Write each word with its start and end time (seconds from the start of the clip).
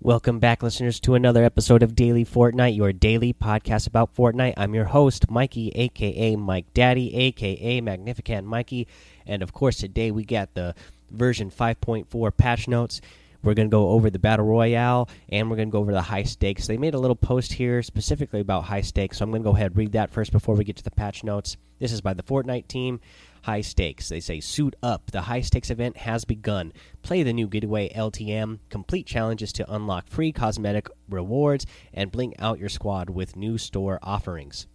Welcome 0.00 0.38
back, 0.38 0.62
listeners, 0.62 1.00
to 1.00 1.16
another 1.16 1.42
episode 1.42 1.82
of 1.82 1.96
Daily 1.96 2.24
Fortnite, 2.24 2.76
your 2.76 2.92
daily 2.92 3.32
podcast 3.32 3.88
about 3.88 4.14
Fortnite. 4.14 4.54
I'm 4.56 4.72
your 4.72 4.84
host, 4.84 5.28
Mikey, 5.28 5.70
aka 5.74 6.36
Mike 6.36 6.72
Daddy, 6.72 7.12
aka 7.16 7.80
Magnificent 7.80 8.46
Mikey. 8.46 8.86
And 9.26 9.42
of 9.42 9.52
course, 9.52 9.78
today 9.78 10.12
we 10.12 10.24
got 10.24 10.54
the 10.54 10.76
version 11.10 11.50
5.4 11.50 12.36
patch 12.36 12.68
notes. 12.68 13.00
We're 13.42 13.54
going 13.54 13.70
to 13.70 13.74
go 13.74 13.90
over 13.90 14.08
the 14.08 14.20
Battle 14.20 14.46
Royale 14.46 15.08
and 15.30 15.50
we're 15.50 15.56
going 15.56 15.68
to 15.68 15.72
go 15.72 15.80
over 15.80 15.90
the 15.90 16.00
high 16.00 16.22
stakes. 16.22 16.68
They 16.68 16.76
made 16.76 16.94
a 16.94 16.98
little 17.00 17.16
post 17.16 17.52
here 17.52 17.82
specifically 17.82 18.38
about 18.38 18.64
high 18.64 18.82
stakes, 18.82 19.18
so 19.18 19.24
I'm 19.24 19.30
going 19.30 19.42
to 19.42 19.48
go 19.48 19.56
ahead 19.56 19.72
and 19.72 19.76
read 19.76 19.92
that 19.92 20.10
first 20.10 20.30
before 20.30 20.54
we 20.54 20.62
get 20.62 20.76
to 20.76 20.84
the 20.84 20.92
patch 20.92 21.24
notes. 21.24 21.56
This 21.80 21.90
is 21.90 22.00
by 22.00 22.14
the 22.14 22.22
Fortnite 22.22 22.68
team. 22.68 23.00
High 23.48 23.62
stakes. 23.62 24.10
They 24.10 24.20
say, 24.20 24.40
suit 24.40 24.76
up. 24.82 25.10
The 25.10 25.22
high 25.22 25.40
stakes 25.40 25.70
event 25.70 25.96
has 25.96 26.26
begun. 26.26 26.70
Play 27.00 27.22
the 27.22 27.32
new 27.32 27.46
Getaway 27.46 27.88
LTM. 27.94 28.58
Complete 28.68 29.06
challenges 29.06 29.54
to 29.54 29.74
unlock 29.74 30.06
free 30.06 30.32
cosmetic 30.32 30.86
rewards 31.08 31.64
and 31.94 32.12
blink 32.12 32.34
out 32.38 32.58
your 32.58 32.68
squad 32.68 33.08
with 33.08 33.36
new 33.36 33.56
store 33.56 33.98
offerings. 34.02 34.66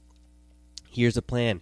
Here's 0.90 1.14
the 1.14 1.22
plan. 1.22 1.62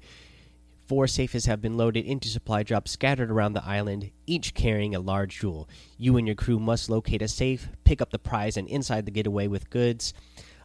Four 0.88 1.05
safes 1.05 1.48
have 1.48 1.62
been 1.62 1.76
loaded 1.76 2.05
into 2.05 2.30
supply 2.30 2.63
drops 2.63 2.91
scattered 2.91 3.30
around 3.30 3.54
the 3.54 3.66
island, 3.66 4.12
each 4.26 4.54
carrying 4.54 4.96
a 4.96 5.02
large 5.02 5.41
jewel. 5.41 5.68
You 5.98 6.16
and 6.16 6.26
your 6.26 6.38
crew 6.38 6.59
must 6.59 6.90
locate 6.90 7.21
a 7.21 7.27
safe, 7.27 7.68
pick 7.84 8.02
up 8.02 8.12
the 8.12 8.20
prize, 8.20 8.55
and 8.55 8.70
inside 8.70 9.04
the 9.04 9.12
getaway 9.12 9.48
with 9.48 9.70
goods 9.70 10.13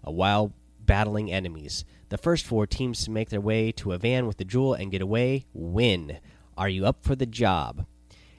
uh, 0.07 0.13
while 0.13 0.53
battling 0.79 1.33
enemies. 1.33 1.85
The 2.09 2.19
first 2.19 2.47
four 2.47 2.69
teams 2.69 3.05
to 3.05 3.11
make 3.11 3.31
their 3.31 3.41
way 3.41 3.73
to 3.73 3.91
a 3.91 3.99
van 3.99 4.29
with 4.29 4.37
the 4.37 4.45
jewel 4.45 4.75
and 4.75 4.93
get 4.93 5.03
away 5.03 5.47
win. 5.53 6.21
Are 6.57 6.69
you 6.69 6.87
up 6.87 7.05
for 7.05 7.15
the 7.15 7.27
job? 7.27 7.85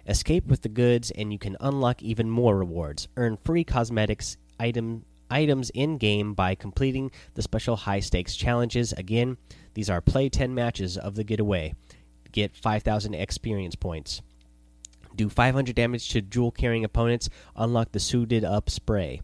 Escape 0.07 0.47
with 0.47 0.61
the 0.61 0.69
goods, 0.69 1.11
and 1.11 1.31
you 1.31 1.37
can 1.37 1.57
unlock 1.59 2.01
even 2.01 2.29
more 2.29 2.57
rewards. 2.57 3.07
Earn 3.15 3.37
free 3.37 3.63
cosmetics 3.63 4.37
item 4.59 5.05
items 5.29 5.69
in 5.71 5.97
game 5.97 6.33
by 6.33 6.55
completing 6.55 7.11
the 7.35 7.41
special 7.41 7.75
high 7.75 7.99
stakes 7.99 8.35
challenges. 8.35 8.93
Again, 8.93 9.37
these 9.75 9.89
are 9.89 10.01
play 10.01 10.29
10 10.29 10.55
matches 10.55 10.97
of 10.97 11.15
the 11.15 11.23
getaway. 11.23 11.75
Get 12.31 12.55
5,000 12.55 13.13
experience 13.13 13.75
points. 13.75 14.21
Do 15.15 15.29
500 15.29 15.75
damage 15.75 16.09
to 16.09 16.21
jewel 16.21 16.51
carrying 16.51 16.85
opponents. 16.85 17.29
Unlock 17.55 17.91
the 17.91 17.99
suited 17.99 18.43
up 18.43 18.69
spray. 18.69 19.21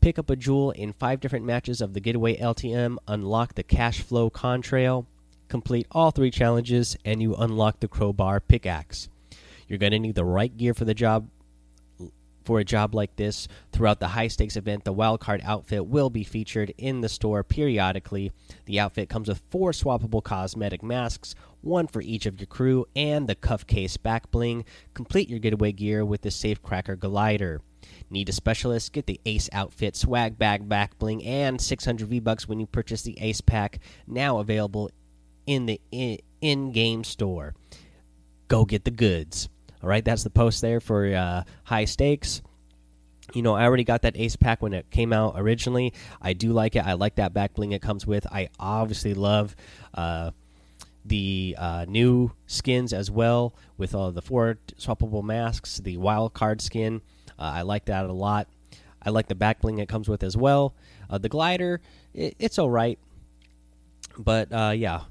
Pick 0.00 0.18
up 0.18 0.30
a 0.30 0.36
jewel 0.36 0.70
in 0.72 0.92
five 0.92 1.20
different 1.20 1.44
matches 1.44 1.80
of 1.80 1.92
the 1.92 2.00
getaway 2.00 2.36
LTM. 2.36 2.96
Unlock 3.06 3.54
the 3.54 3.62
cash 3.62 4.00
flow 4.00 4.30
contrail. 4.30 5.06
Complete 5.48 5.86
all 5.90 6.10
three 6.10 6.30
challenges, 6.30 6.96
and 7.04 7.22
you 7.22 7.34
unlock 7.34 7.80
the 7.80 7.88
crowbar 7.88 8.40
pickaxe. 8.40 9.08
You're 9.66 9.78
going 9.78 9.92
to 9.92 9.98
need 9.98 10.14
the 10.14 10.24
right 10.24 10.54
gear 10.56 10.74
for 10.74 10.84
the 10.84 10.94
job 10.94 11.28
for 12.48 12.58
a 12.58 12.64
job 12.64 12.94
like 12.94 13.14
this. 13.16 13.46
Throughout 13.72 14.00
the 14.00 14.08
high 14.08 14.28
stakes 14.28 14.56
event, 14.56 14.84
the 14.84 14.94
wildcard 14.94 15.44
outfit 15.44 15.84
will 15.84 16.08
be 16.08 16.24
featured 16.24 16.72
in 16.78 17.02
the 17.02 17.08
store 17.10 17.44
periodically. 17.44 18.32
The 18.64 18.80
outfit 18.80 19.10
comes 19.10 19.28
with 19.28 19.42
four 19.50 19.72
swappable 19.72 20.22
cosmetic 20.22 20.82
masks, 20.82 21.34
one 21.60 21.86
for 21.86 22.00
each 22.00 22.24
of 22.24 22.40
your 22.40 22.46
crew, 22.46 22.86
and 22.96 23.28
the 23.28 23.34
cuff 23.34 23.66
case 23.66 23.98
back 23.98 24.30
bling. 24.30 24.64
Complete 24.94 25.28
your 25.28 25.40
getaway 25.40 25.72
gear 25.72 26.06
with 26.06 26.22
the 26.22 26.30
Safecracker 26.30 26.98
glider. 26.98 27.60
Need 28.08 28.30
a 28.30 28.32
specialist? 28.32 28.94
Get 28.94 29.04
the 29.04 29.20
Ace 29.26 29.50
Outfit 29.52 29.94
swag 29.94 30.38
bag 30.38 30.66
back 30.70 30.98
bling 30.98 31.22
and 31.24 31.60
600 31.60 32.08
V 32.08 32.18
bucks 32.18 32.48
when 32.48 32.60
you 32.60 32.66
purchase 32.66 33.02
the 33.02 33.20
Ace 33.20 33.42
pack. 33.42 33.78
Now 34.06 34.38
available 34.38 34.90
in 35.48 35.64
the 35.64 35.80
in 36.42 36.72
game 36.72 37.02
store. 37.02 37.54
Go 38.48 38.66
get 38.66 38.84
the 38.84 38.90
goods. 38.90 39.48
All 39.82 39.88
right, 39.88 40.04
that's 40.04 40.22
the 40.22 40.30
post 40.30 40.60
there 40.60 40.78
for 40.78 41.06
uh, 41.06 41.44
high 41.64 41.86
stakes. 41.86 42.42
You 43.34 43.42
know, 43.42 43.54
I 43.54 43.64
already 43.64 43.84
got 43.84 44.02
that 44.02 44.16
ace 44.16 44.36
pack 44.36 44.62
when 44.62 44.74
it 44.74 44.90
came 44.90 45.12
out 45.12 45.34
originally. 45.36 45.94
I 46.20 46.34
do 46.34 46.52
like 46.52 46.76
it. 46.76 46.86
I 46.86 46.94
like 46.94 47.16
that 47.16 47.32
back 47.32 47.54
bling 47.54 47.72
it 47.72 47.80
comes 47.80 48.06
with. 48.06 48.26
I 48.26 48.48
obviously 48.58 49.14
love 49.14 49.56
uh, 49.94 50.32
the 51.04 51.56
uh, 51.58 51.86
new 51.88 52.32
skins 52.46 52.92
as 52.92 53.10
well 53.10 53.54
with 53.78 53.94
all 53.94 54.12
the 54.12 54.22
four 54.22 54.58
swappable 54.78 55.24
masks, 55.24 55.78
the 55.78 55.96
wild 55.96 56.34
card 56.34 56.60
skin. 56.60 57.00
Uh, 57.38 57.52
I 57.54 57.62
like 57.62 57.86
that 57.86 58.04
a 58.04 58.12
lot. 58.12 58.48
I 59.02 59.10
like 59.10 59.28
the 59.28 59.34
back 59.34 59.60
bling 59.60 59.78
it 59.78 59.88
comes 59.88 60.08
with 60.08 60.22
as 60.22 60.36
well. 60.36 60.74
Uh, 61.08 61.16
the 61.16 61.28
glider, 61.28 61.80
it, 62.12 62.34
it's 62.38 62.58
all 62.58 62.70
right, 62.70 62.98
but 64.18 64.52
uh, 64.52 64.72
yeah, 64.74 65.02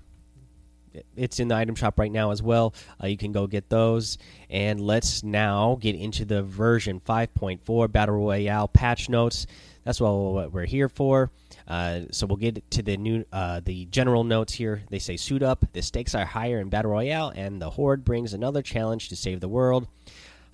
it's 1.15 1.39
in 1.39 1.47
the 1.47 1.55
item 1.55 1.75
shop 1.75 1.99
right 1.99 2.11
now 2.11 2.31
as 2.31 2.41
well. 2.41 2.73
Uh, 3.01 3.07
you 3.07 3.17
can 3.17 3.31
go 3.31 3.47
get 3.47 3.69
those. 3.69 4.17
And 4.49 4.79
let's 4.79 5.23
now 5.23 5.77
get 5.79 5.95
into 5.95 6.25
the 6.25 6.43
version 6.43 6.99
5.4 6.99 7.91
Battle 7.91 8.15
Royale 8.15 8.67
patch 8.67 9.09
notes. 9.09 9.47
That's 9.83 10.01
what 10.01 10.51
we're 10.51 10.65
here 10.65 10.89
for. 10.89 11.31
Uh, 11.67 12.01
so 12.11 12.27
we'll 12.27 12.37
get 12.37 12.69
to 12.71 12.81
the 12.81 12.97
new, 12.97 13.25
uh, 13.31 13.61
the 13.63 13.85
general 13.85 14.23
notes 14.23 14.53
here. 14.53 14.83
They 14.89 14.99
say 14.99 15.17
suit 15.17 15.43
up. 15.43 15.65
The 15.73 15.81
stakes 15.81 16.15
are 16.15 16.25
higher 16.25 16.59
in 16.59 16.69
Battle 16.69 16.91
Royale, 16.91 17.31
and 17.35 17.61
the 17.61 17.69
Horde 17.69 18.03
brings 18.03 18.33
another 18.33 18.61
challenge 18.61 19.09
to 19.09 19.15
save 19.15 19.39
the 19.39 19.47
world. 19.47 19.87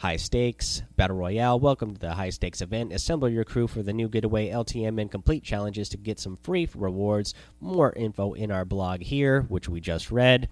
High 0.04 0.18
stakes, 0.18 0.84
Battle 0.98 1.16
Royale. 1.16 1.62
Welcome 1.62 1.94
to 1.94 1.98
the 2.02 2.14
high 2.14 2.32
stakes 2.32 2.62
event. 2.62 2.92
Assemble 2.92 3.30
your 3.30 3.46
crew 3.46 3.68
for 3.68 3.82
the 3.82 3.94
new 3.94 4.10
Getaway 4.10 4.50
LTM 4.50 5.00
and 5.00 5.10
complete 5.10 5.46
challenges 5.46 5.88
to 5.88 5.98
get 5.98 6.20
some 6.20 6.36
free 6.36 6.68
rewards. 6.76 7.34
More 7.62 7.94
info 7.94 8.34
in 8.34 8.52
our 8.52 8.66
blog 8.66 9.00
here, 9.00 9.44
which 9.44 9.70
we 9.70 9.80
just 9.80 10.12
read. 10.12 10.50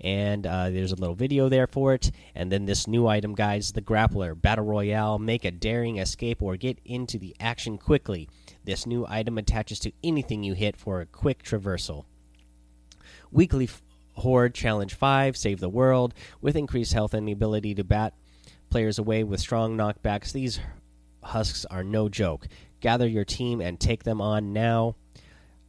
And 0.00 0.46
uh, 0.46 0.70
there's 0.70 0.92
a 0.92 0.94
little 0.94 1.16
video 1.16 1.48
there 1.48 1.66
for 1.66 1.92
it. 1.94 2.12
And 2.36 2.52
then 2.52 2.66
this 2.66 2.86
new 2.86 3.08
item, 3.08 3.34
guys 3.34 3.72
the 3.72 3.82
Grappler 3.82 4.40
Battle 4.40 4.64
Royale. 4.64 5.18
Make 5.18 5.44
a 5.44 5.50
daring 5.50 5.98
escape 5.98 6.40
or 6.40 6.56
get 6.56 6.78
into 6.84 7.18
the 7.18 7.34
action 7.40 7.78
quickly. 7.78 8.28
This 8.62 8.86
new 8.86 9.04
item 9.08 9.38
attaches 9.38 9.80
to 9.80 9.92
anything 10.04 10.44
you 10.44 10.52
hit 10.52 10.76
for 10.76 11.00
a 11.00 11.06
quick 11.06 11.42
traversal. 11.42 12.04
Weekly 13.32 13.68
Horde 14.12 14.54
Challenge 14.54 14.94
5 14.94 15.36
Save 15.36 15.58
the 15.58 15.68
World. 15.68 16.14
With 16.40 16.54
increased 16.54 16.92
health 16.92 17.12
and 17.12 17.26
the 17.26 17.32
ability 17.32 17.74
to 17.74 17.82
bat 17.82 18.14
players 18.74 18.98
away 18.98 19.22
with 19.22 19.38
strong 19.38 19.76
knockbacks. 19.76 20.32
These 20.32 20.58
husks 21.22 21.64
are 21.66 21.84
no 21.84 22.08
joke. 22.08 22.48
Gather 22.80 23.06
your 23.06 23.24
team 23.24 23.60
and 23.60 23.78
take 23.78 24.02
them 24.02 24.20
on 24.20 24.52
now. 24.52 24.96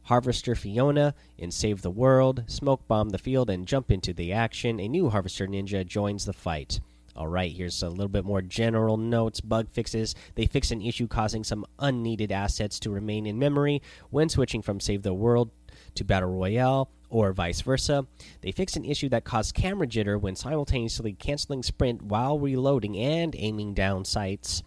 Harvester 0.02 0.56
Fiona 0.56 1.14
in 1.38 1.52
Save 1.52 1.82
the 1.82 1.90
World, 1.92 2.42
smoke 2.48 2.88
bomb 2.88 3.10
the 3.10 3.18
field 3.18 3.48
and 3.48 3.64
jump 3.64 3.92
into 3.92 4.12
the 4.12 4.32
action. 4.32 4.80
A 4.80 4.88
new 4.88 5.08
Harvester 5.08 5.46
Ninja 5.46 5.86
joins 5.86 6.24
the 6.24 6.32
fight. 6.32 6.80
All 7.14 7.28
right, 7.28 7.52
here's 7.52 7.80
a 7.80 7.88
little 7.88 8.08
bit 8.08 8.24
more 8.24 8.42
general 8.42 8.96
notes. 8.96 9.40
Bug 9.40 9.70
fixes. 9.70 10.16
They 10.34 10.46
fix 10.46 10.72
an 10.72 10.82
issue 10.82 11.06
causing 11.06 11.44
some 11.44 11.64
unneeded 11.78 12.32
assets 12.32 12.80
to 12.80 12.90
remain 12.90 13.24
in 13.24 13.38
memory 13.38 13.82
when 14.10 14.28
switching 14.28 14.62
from 14.62 14.80
Save 14.80 15.04
the 15.04 15.14
World 15.14 15.52
to 15.94 16.02
Battle 16.02 16.30
Royale 16.30 16.90
or 17.10 17.32
vice 17.32 17.60
versa. 17.60 18.06
They 18.40 18.52
fixed 18.52 18.76
an 18.76 18.84
issue 18.84 19.08
that 19.10 19.24
caused 19.24 19.54
camera 19.54 19.86
jitter 19.86 20.20
when 20.20 20.36
simultaneously 20.36 21.12
canceling 21.12 21.62
sprint 21.62 22.02
while 22.02 22.38
reloading 22.38 22.96
and 22.96 23.34
aiming 23.36 23.74
down 23.74 24.04
sights. 24.04 24.62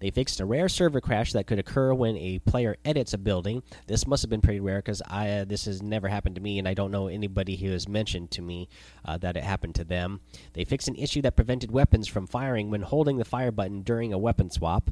They 0.00 0.10
fixed 0.10 0.40
a 0.40 0.46
rare 0.46 0.68
server 0.68 1.00
crash 1.00 1.32
that 1.32 1.46
could 1.46 1.58
occur 1.58 1.92
when 1.92 2.16
a 2.16 2.38
player 2.38 2.76
edits 2.84 3.14
a 3.14 3.18
building. 3.18 3.62
This 3.86 4.06
must 4.06 4.22
have 4.22 4.30
been 4.30 4.40
pretty 4.40 4.60
rare 4.60 4.78
because 4.78 5.02
I 5.06 5.30
uh, 5.30 5.44
this 5.44 5.64
has 5.64 5.82
never 5.82 6.08
happened 6.08 6.36
to 6.36 6.40
me, 6.40 6.58
and 6.58 6.68
I 6.68 6.74
don't 6.74 6.90
know 6.92 7.08
anybody 7.08 7.56
who 7.56 7.70
has 7.70 7.88
mentioned 7.88 8.30
to 8.32 8.42
me 8.42 8.68
uh, 9.04 9.18
that 9.18 9.36
it 9.36 9.42
happened 9.42 9.74
to 9.76 9.84
them. 9.84 10.20
They 10.52 10.64
fixed 10.64 10.88
an 10.88 10.94
issue 10.94 11.22
that 11.22 11.36
prevented 11.36 11.70
weapons 11.70 12.06
from 12.06 12.26
firing 12.26 12.70
when 12.70 12.82
holding 12.82 13.18
the 13.18 13.24
fire 13.24 13.50
button 13.50 13.82
during 13.82 14.12
a 14.12 14.18
weapon 14.18 14.50
swap. 14.50 14.90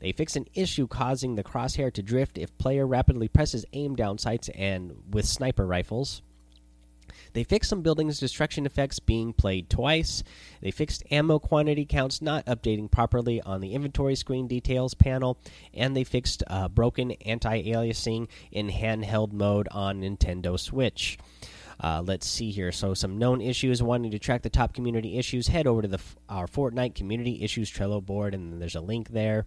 They 0.00 0.12
fixed 0.12 0.36
an 0.36 0.46
issue 0.54 0.88
causing 0.88 1.36
the 1.36 1.44
crosshair 1.44 1.92
to 1.92 2.02
drift 2.02 2.36
if 2.36 2.56
player 2.58 2.86
rapidly 2.86 3.28
presses 3.28 3.64
aim 3.72 3.94
down 3.94 4.18
sights 4.18 4.48
and 4.50 4.92
with 5.10 5.26
sniper 5.26 5.66
rifles. 5.66 6.22
They 7.32 7.44
fixed 7.44 7.70
some 7.70 7.82
buildings' 7.82 8.18
destruction 8.18 8.66
effects 8.66 8.98
being 8.98 9.32
played 9.32 9.70
twice. 9.70 10.22
They 10.60 10.70
fixed 10.70 11.02
ammo 11.10 11.38
quantity 11.38 11.84
counts 11.84 12.20
not 12.22 12.46
updating 12.46 12.90
properly 12.90 13.40
on 13.42 13.60
the 13.60 13.74
inventory 13.74 14.16
screen 14.16 14.46
details 14.46 14.94
panel. 14.94 15.38
And 15.74 15.96
they 15.96 16.04
fixed 16.04 16.42
uh, 16.46 16.68
broken 16.68 17.12
anti 17.24 17.62
aliasing 17.62 18.28
in 18.50 18.70
handheld 18.70 19.32
mode 19.32 19.68
on 19.70 20.00
Nintendo 20.00 20.58
Switch. 20.58 21.18
Uh, 21.80 22.02
let's 22.04 22.26
see 22.26 22.50
here. 22.50 22.72
So, 22.72 22.94
some 22.94 23.18
known 23.18 23.40
issues. 23.40 23.82
Wanting 23.82 24.10
to 24.10 24.18
track 24.18 24.42
the 24.42 24.50
top 24.50 24.74
community 24.74 25.16
issues, 25.16 25.48
head 25.48 25.66
over 25.66 25.82
to 25.82 25.88
the 25.88 26.00
our 26.28 26.46
Fortnite 26.46 26.94
Community 26.94 27.42
Issues 27.42 27.70
Trello 27.70 28.04
board, 28.04 28.34
and 28.34 28.60
there's 28.60 28.74
a 28.74 28.80
link 28.80 29.10
there. 29.10 29.46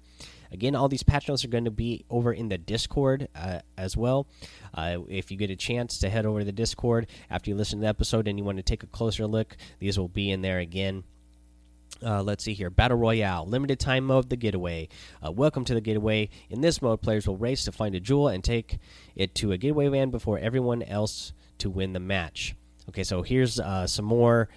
Again, 0.52 0.76
all 0.76 0.90
these 0.90 1.04
patch 1.04 1.30
notes 1.30 1.46
are 1.46 1.50
going 1.50 1.66
to 1.66 1.72
be 1.72 2.04
over 2.10 2.34
in 2.34 2.50
the 2.50 2.58
Discord 2.58 3.30
uh, 3.36 3.60
as 3.78 3.96
well. 3.96 4.28
Uh, 4.74 5.00
if 5.08 5.32
you 5.32 5.38
get 5.38 5.50
a 5.50 5.56
chance 5.56 6.00
to 6.00 6.10
head 6.10 6.26
over 6.26 6.40
to 6.40 6.46
the 6.46 6.52
Discord 6.52 7.08
after 7.30 7.50
you 7.50 7.56
listen 7.56 7.80
to 7.80 7.84
the 7.84 7.90
episode 7.90 8.28
and 8.28 8.38
you 8.38 8.44
want 8.44 8.58
to 8.58 8.64
take 8.64 8.84
a 8.84 8.88
closer 8.88 9.26
look, 9.28 9.56
these 9.80 9.98
will 9.98 10.10
be 10.10 10.30
in 10.30 10.42
there 10.42 10.60
again. 10.60 11.04
Uh, 12.04 12.24
let's 12.24 12.44
see 12.44 12.54
here. 12.54 12.70
Battle 12.70 12.98
Royale, 12.98 13.46
limited 13.46 13.80
time 13.80 14.06
mode, 14.06 14.30
the 14.30 14.36
getaway. 14.36 14.90
Uh, 15.26 15.32
welcome 15.32 15.64
to 15.66 15.74
the 15.74 15.82
getaway. 15.82 16.30
In 16.50 16.62
this 16.62 16.82
mode, 16.82 17.02
players 17.02 17.28
will 17.28 17.38
race 17.38 17.64
to 17.66 17.72
find 17.72 17.94
a 17.96 18.00
jewel 18.00 18.28
and 18.28 18.44
take 18.44 18.80
it 19.16 19.36
to 19.36 19.52
a 19.52 19.58
getaway 19.58 19.88
van 19.88 20.10
before 20.10 20.40
everyone 20.40 20.84
else 20.84 21.32
to 21.60 21.70
win 21.70 21.94
the 21.94 22.00
match. 22.00 22.56
Okay, 22.90 23.04
so 23.04 23.22
here's 23.22 23.60
uh, 23.60 23.86
some 23.86 24.06
more 24.06 24.50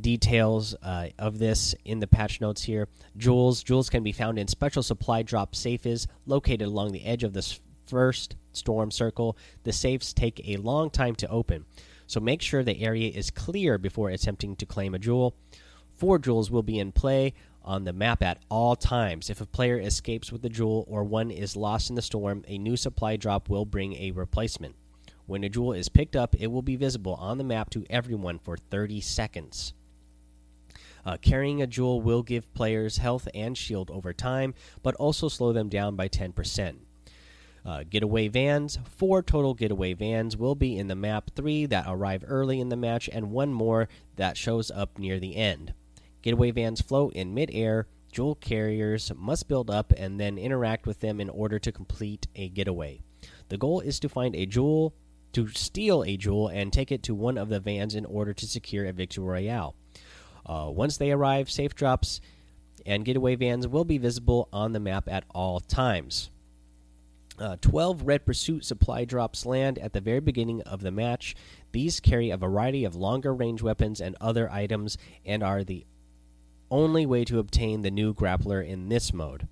details 0.00 0.74
uh, 0.82 1.08
of 1.18 1.38
this 1.38 1.74
in 1.84 2.00
the 2.00 2.06
patch 2.06 2.40
notes 2.40 2.62
here. 2.62 2.88
Jewels. 3.16 3.62
Jewels 3.62 3.90
can 3.90 4.02
be 4.02 4.12
found 4.12 4.38
in 4.38 4.48
special 4.48 4.82
supply 4.82 5.22
drop 5.22 5.54
safes 5.54 6.06
located 6.26 6.62
along 6.62 6.92
the 6.92 7.04
edge 7.04 7.22
of 7.22 7.32
the 7.32 7.58
first 7.86 8.36
storm 8.52 8.90
circle. 8.90 9.36
The 9.62 9.72
safes 9.72 10.12
take 10.12 10.46
a 10.48 10.56
long 10.56 10.90
time 10.90 11.14
to 11.16 11.28
open, 11.28 11.64
so 12.06 12.20
make 12.20 12.42
sure 12.42 12.62
the 12.62 12.82
area 12.82 13.10
is 13.10 13.30
clear 13.30 13.78
before 13.78 14.10
attempting 14.10 14.56
to 14.56 14.66
claim 14.66 14.94
a 14.94 14.98
jewel. 14.98 15.34
Four 15.94 16.18
jewels 16.18 16.50
will 16.50 16.62
be 16.62 16.78
in 16.78 16.92
play 16.92 17.34
on 17.62 17.84
the 17.84 17.92
map 17.92 18.22
at 18.22 18.40
all 18.50 18.76
times. 18.76 19.30
If 19.30 19.40
a 19.40 19.46
player 19.46 19.78
escapes 19.78 20.32
with 20.32 20.44
a 20.44 20.48
jewel 20.48 20.84
or 20.88 21.04
one 21.04 21.30
is 21.30 21.56
lost 21.56 21.88
in 21.88 21.96
the 21.96 22.02
storm, 22.02 22.44
a 22.46 22.58
new 22.58 22.76
supply 22.76 23.16
drop 23.16 23.48
will 23.48 23.64
bring 23.64 23.94
a 23.94 24.10
replacement. 24.10 24.74
When 25.26 25.44
a 25.44 25.48
jewel 25.48 25.72
is 25.72 25.88
picked 25.88 26.16
up, 26.16 26.34
it 26.38 26.48
will 26.48 26.62
be 26.62 26.76
visible 26.76 27.14
on 27.14 27.38
the 27.38 27.44
map 27.44 27.70
to 27.70 27.86
everyone 27.88 28.38
for 28.38 28.58
30 28.58 29.00
seconds. 29.00 29.72
Uh, 31.04 31.16
carrying 31.18 31.60
a 31.60 31.66
jewel 31.66 32.00
will 32.00 32.22
give 32.22 32.52
players 32.54 32.98
health 32.98 33.28
and 33.34 33.56
shield 33.56 33.90
over 33.90 34.12
time, 34.12 34.54
but 34.82 34.94
also 34.96 35.28
slow 35.28 35.52
them 35.52 35.68
down 35.68 35.96
by 35.96 36.08
10%. 36.08 36.76
Uh, 37.66 37.82
getaway 37.88 38.28
vans. 38.28 38.78
Four 38.96 39.22
total 39.22 39.54
getaway 39.54 39.94
vans 39.94 40.36
will 40.36 40.54
be 40.54 40.76
in 40.76 40.88
the 40.88 40.94
map, 40.94 41.30
three 41.34 41.64
that 41.66 41.86
arrive 41.88 42.24
early 42.26 42.60
in 42.60 42.68
the 42.68 42.76
match, 42.76 43.08
and 43.10 43.30
one 43.30 43.52
more 43.52 43.88
that 44.16 44.36
shows 44.36 44.70
up 44.70 44.98
near 44.98 45.18
the 45.18 45.36
end. 45.36 45.72
Getaway 46.20 46.50
vans 46.50 46.80
float 46.80 47.14
in 47.14 47.34
midair. 47.34 47.86
Jewel 48.12 48.34
carriers 48.34 49.10
must 49.16 49.48
build 49.48 49.70
up 49.70 49.92
and 49.96 50.20
then 50.20 50.38
interact 50.38 50.86
with 50.86 51.00
them 51.00 51.20
in 51.20 51.30
order 51.30 51.58
to 51.58 51.72
complete 51.72 52.26
a 52.36 52.48
getaway. 52.48 53.00
The 53.48 53.58
goal 53.58 53.80
is 53.80 53.98
to 54.00 54.08
find 54.08 54.36
a 54.36 54.46
jewel, 54.46 54.94
to 55.32 55.48
steal 55.48 56.04
a 56.04 56.16
jewel, 56.16 56.48
and 56.48 56.72
take 56.72 56.92
it 56.92 57.02
to 57.04 57.14
one 57.14 57.38
of 57.38 57.48
the 57.48 57.60
vans 57.60 57.94
in 57.94 58.04
order 58.04 58.32
to 58.34 58.46
secure 58.46 58.84
a 58.84 58.92
victory 58.92 59.24
royale. 59.24 59.74
Uh, 60.46 60.70
once 60.70 60.96
they 60.96 61.10
arrive, 61.10 61.50
safe 61.50 61.74
drops 61.74 62.20
and 62.86 63.04
getaway 63.04 63.34
vans 63.34 63.66
will 63.66 63.84
be 63.84 63.98
visible 63.98 64.48
on 64.52 64.72
the 64.72 64.80
map 64.80 65.08
at 65.08 65.24
all 65.34 65.60
times. 65.60 66.30
Uh, 67.38 67.56
12 67.60 68.02
Red 68.02 68.24
Pursuit 68.24 68.64
supply 68.64 69.04
drops 69.04 69.44
land 69.44 69.78
at 69.78 69.92
the 69.92 70.00
very 70.00 70.20
beginning 70.20 70.62
of 70.62 70.82
the 70.82 70.92
match. 70.92 71.34
These 71.72 71.98
carry 71.98 72.30
a 72.30 72.36
variety 72.36 72.84
of 72.84 72.94
longer 72.94 73.34
range 73.34 73.60
weapons 73.60 74.00
and 74.00 74.16
other 74.20 74.50
items 74.50 74.96
and 75.24 75.42
are 75.42 75.64
the 75.64 75.84
only 76.70 77.06
way 77.06 77.24
to 77.24 77.40
obtain 77.40 77.82
the 77.82 77.90
new 77.90 78.14
grappler 78.14 78.66
in 78.66 78.88
this 78.88 79.12
mode. 79.12 79.48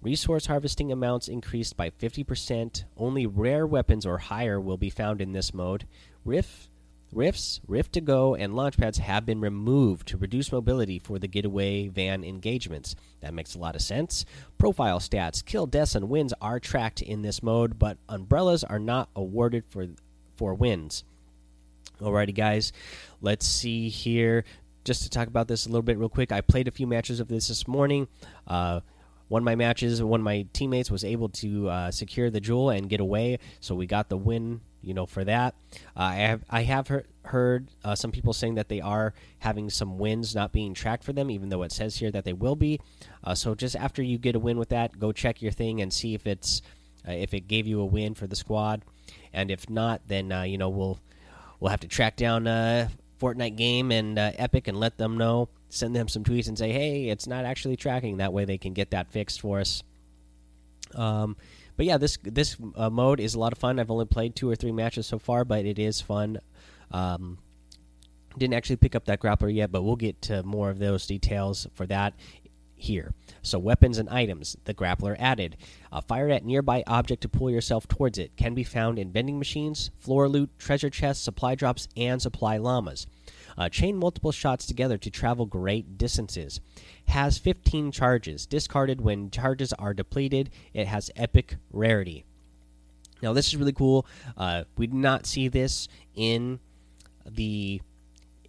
Resource 0.00 0.46
harvesting 0.46 0.90
amounts 0.90 1.28
increased 1.28 1.76
by 1.76 1.90
50%. 1.90 2.84
Only 2.96 3.24
rare 3.24 3.66
weapons 3.66 4.04
or 4.04 4.18
higher 4.18 4.60
will 4.60 4.76
be 4.76 4.90
found 4.90 5.20
in 5.20 5.32
this 5.32 5.54
mode. 5.54 5.86
Rift 6.24 6.68
Rifts, 7.12 7.60
Rift 7.68 7.92
to 7.92 8.00
Go, 8.00 8.34
and 8.34 8.54
launchpads 8.54 8.96
have 8.96 9.26
been 9.26 9.40
removed 9.40 10.08
to 10.08 10.16
reduce 10.16 10.50
mobility 10.50 10.98
for 10.98 11.18
the 11.18 11.28
getaway 11.28 11.88
van 11.88 12.24
engagements. 12.24 12.96
That 13.20 13.34
makes 13.34 13.54
a 13.54 13.58
lot 13.58 13.76
of 13.76 13.82
sense. 13.82 14.24
Profile 14.56 14.98
stats, 14.98 15.44
kill 15.44 15.66
deaths, 15.66 15.94
and 15.94 16.08
wins 16.08 16.32
are 16.40 16.58
tracked 16.58 17.02
in 17.02 17.20
this 17.20 17.42
mode, 17.42 17.78
but 17.78 17.98
umbrellas 18.08 18.64
are 18.64 18.78
not 18.78 19.10
awarded 19.14 19.64
for 19.68 19.88
for 20.36 20.54
wins. 20.54 21.04
Alrighty, 22.00 22.34
guys, 22.34 22.72
let's 23.20 23.46
see 23.46 23.90
here. 23.90 24.44
Just 24.84 25.02
to 25.02 25.10
talk 25.10 25.28
about 25.28 25.46
this 25.46 25.66
a 25.66 25.68
little 25.68 25.82
bit 25.82 25.98
real 25.98 26.08
quick, 26.08 26.32
I 26.32 26.40
played 26.40 26.66
a 26.66 26.72
few 26.72 26.86
matches 26.86 27.20
of 27.20 27.28
this 27.28 27.48
this 27.48 27.68
morning. 27.68 28.08
Uh, 28.46 28.80
one 29.28 29.42
of 29.42 29.44
my 29.44 29.54
matches, 29.54 30.02
one 30.02 30.20
of 30.20 30.24
my 30.24 30.46
teammates 30.52 30.90
was 30.90 31.04
able 31.04 31.28
to 31.28 31.68
uh, 31.68 31.90
secure 31.90 32.30
the 32.30 32.40
jewel 32.40 32.70
and 32.70 32.88
get 32.88 33.00
away, 33.00 33.38
so 33.60 33.74
we 33.74 33.86
got 33.86 34.08
the 34.08 34.16
win 34.16 34.62
you 34.82 34.94
know 34.94 35.06
for 35.06 35.24
that. 35.24 35.54
Uh, 35.96 36.00
I 36.00 36.14
have 36.16 36.44
I 36.50 36.62
have 36.62 36.88
heard, 36.88 37.06
heard 37.24 37.68
uh, 37.84 37.94
some 37.94 38.12
people 38.12 38.32
saying 38.32 38.56
that 38.56 38.68
they 38.68 38.80
are 38.80 39.14
having 39.38 39.70
some 39.70 39.98
wins 39.98 40.34
not 40.34 40.52
being 40.52 40.74
tracked 40.74 41.04
for 41.04 41.12
them, 41.12 41.30
even 41.30 41.48
though 41.48 41.62
it 41.62 41.72
says 41.72 41.96
here 41.96 42.10
that 42.10 42.24
they 42.24 42.32
will 42.32 42.56
be. 42.56 42.80
Uh, 43.24 43.34
so 43.34 43.54
just 43.54 43.76
after 43.76 44.02
you 44.02 44.18
get 44.18 44.34
a 44.34 44.38
win 44.38 44.58
with 44.58 44.70
that, 44.70 44.98
go 44.98 45.12
check 45.12 45.40
your 45.40 45.52
thing 45.52 45.80
and 45.80 45.92
see 45.92 46.14
if 46.14 46.26
it's 46.26 46.62
uh, 47.08 47.12
if 47.12 47.32
it 47.34 47.48
gave 47.48 47.66
you 47.66 47.80
a 47.80 47.84
win 47.84 48.14
for 48.14 48.26
the 48.26 48.36
squad, 48.36 48.82
and 49.32 49.50
if 49.50 49.68
not, 49.70 50.02
then 50.06 50.32
uh, 50.32 50.42
you 50.42 50.58
know 50.58 50.68
we'll 50.68 50.98
we'll 51.60 51.70
have 51.70 51.80
to 51.80 51.88
track 51.88 52.16
down 52.16 52.46
uh, 52.46 52.88
Fortnite 53.20 53.56
game 53.56 53.92
and 53.92 54.18
Epic 54.18 54.68
and 54.68 54.78
let 54.78 54.98
them 54.98 55.16
know. 55.16 55.48
Send 55.68 55.96
them 55.96 56.06
some 56.06 56.22
tweets 56.22 56.48
and 56.48 56.58
say, 56.58 56.70
hey, 56.70 57.08
it's 57.08 57.26
not 57.26 57.46
actually 57.46 57.76
tracking. 57.76 58.18
That 58.18 58.34
way 58.34 58.44
they 58.44 58.58
can 58.58 58.74
get 58.74 58.90
that 58.90 59.10
fixed 59.10 59.40
for 59.40 59.58
us. 59.58 59.82
Um, 60.94 61.36
but 61.76 61.86
yeah, 61.86 61.98
this 61.98 62.18
this 62.22 62.56
uh, 62.76 62.90
mode 62.90 63.20
is 63.20 63.34
a 63.34 63.38
lot 63.38 63.52
of 63.52 63.58
fun. 63.58 63.78
I've 63.78 63.90
only 63.90 64.06
played 64.06 64.36
two 64.36 64.50
or 64.50 64.56
three 64.56 64.72
matches 64.72 65.06
so 65.06 65.18
far, 65.18 65.44
but 65.44 65.64
it 65.64 65.78
is 65.78 66.00
fun. 66.00 66.38
Um, 66.90 67.38
didn't 68.38 68.54
actually 68.54 68.76
pick 68.76 68.94
up 68.94 69.04
that 69.06 69.20
grappler 69.20 69.54
yet, 69.54 69.70
but 69.70 69.82
we'll 69.82 69.96
get 69.96 70.20
to 70.22 70.42
more 70.42 70.70
of 70.70 70.78
those 70.78 71.06
details 71.06 71.66
for 71.74 71.86
that 71.86 72.14
here. 72.82 73.14
So, 73.42 73.58
weapons 73.58 73.98
and 73.98 74.08
items 74.08 74.56
the 74.64 74.74
grappler 74.74 75.16
added. 75.18 75.56
Uh, 75.90 76.00
fired 76.00 76.30
at 76.30 76.44
nearby 76.44 76.82
object 76.86 77.22
to 77.22 77.28
pull 77.28 77.50
yourself 77.50 77.86
towards 77.88 78.18
it 78.18 78.36
can 78.36 78.54
be 78.54 78.64
found 78.64 78.98
in 78.98 79.12
vending 79.12 79.38
machines, 79.38 79.90
floor 79.98 80.28
loot, 80.28 80.50
treasure 80.58 80.90
chests, 80.90 81.22
supply 81.22 81.54
drops, 81.54 81.88
and 81.96 82.20
supply 82.20 82.58
llamas. 82.58 83.06
Uh, 83.56 83.68
chain 83.68 83.96
multiple 83.96 84.32
shots 84.32 84.66
together 84.66 84.98
to 84.98 85.10
travel 85.10 85.46
great 85.46 85.98
distances. 85.98 86.60
Has 87.08 87.38
15 87.38 87.92
charges. 87.92 88.46
Discarded 88.46 89.00
when 89.00 89.30
charges 89.30 89.72
are 89.74 89.94
depleted. 89.94 90.50
It 90.72 90.86
has 90.86 91.10
epic 91.16 91.56
rarity. 91.70 92.24
Now, 93.22 93.32
this 93.32 93.48
is 93.48 93.56
really 93.56 93.72
cool. 93.72 94.06
Uh, 94.36 94.64
we 94.76 94.86
did 94.86 94.96
not 94.96 95.26
see 95.26 95.48
this 95.48 95.88
in 96.14 96.58
the 97.24 97.80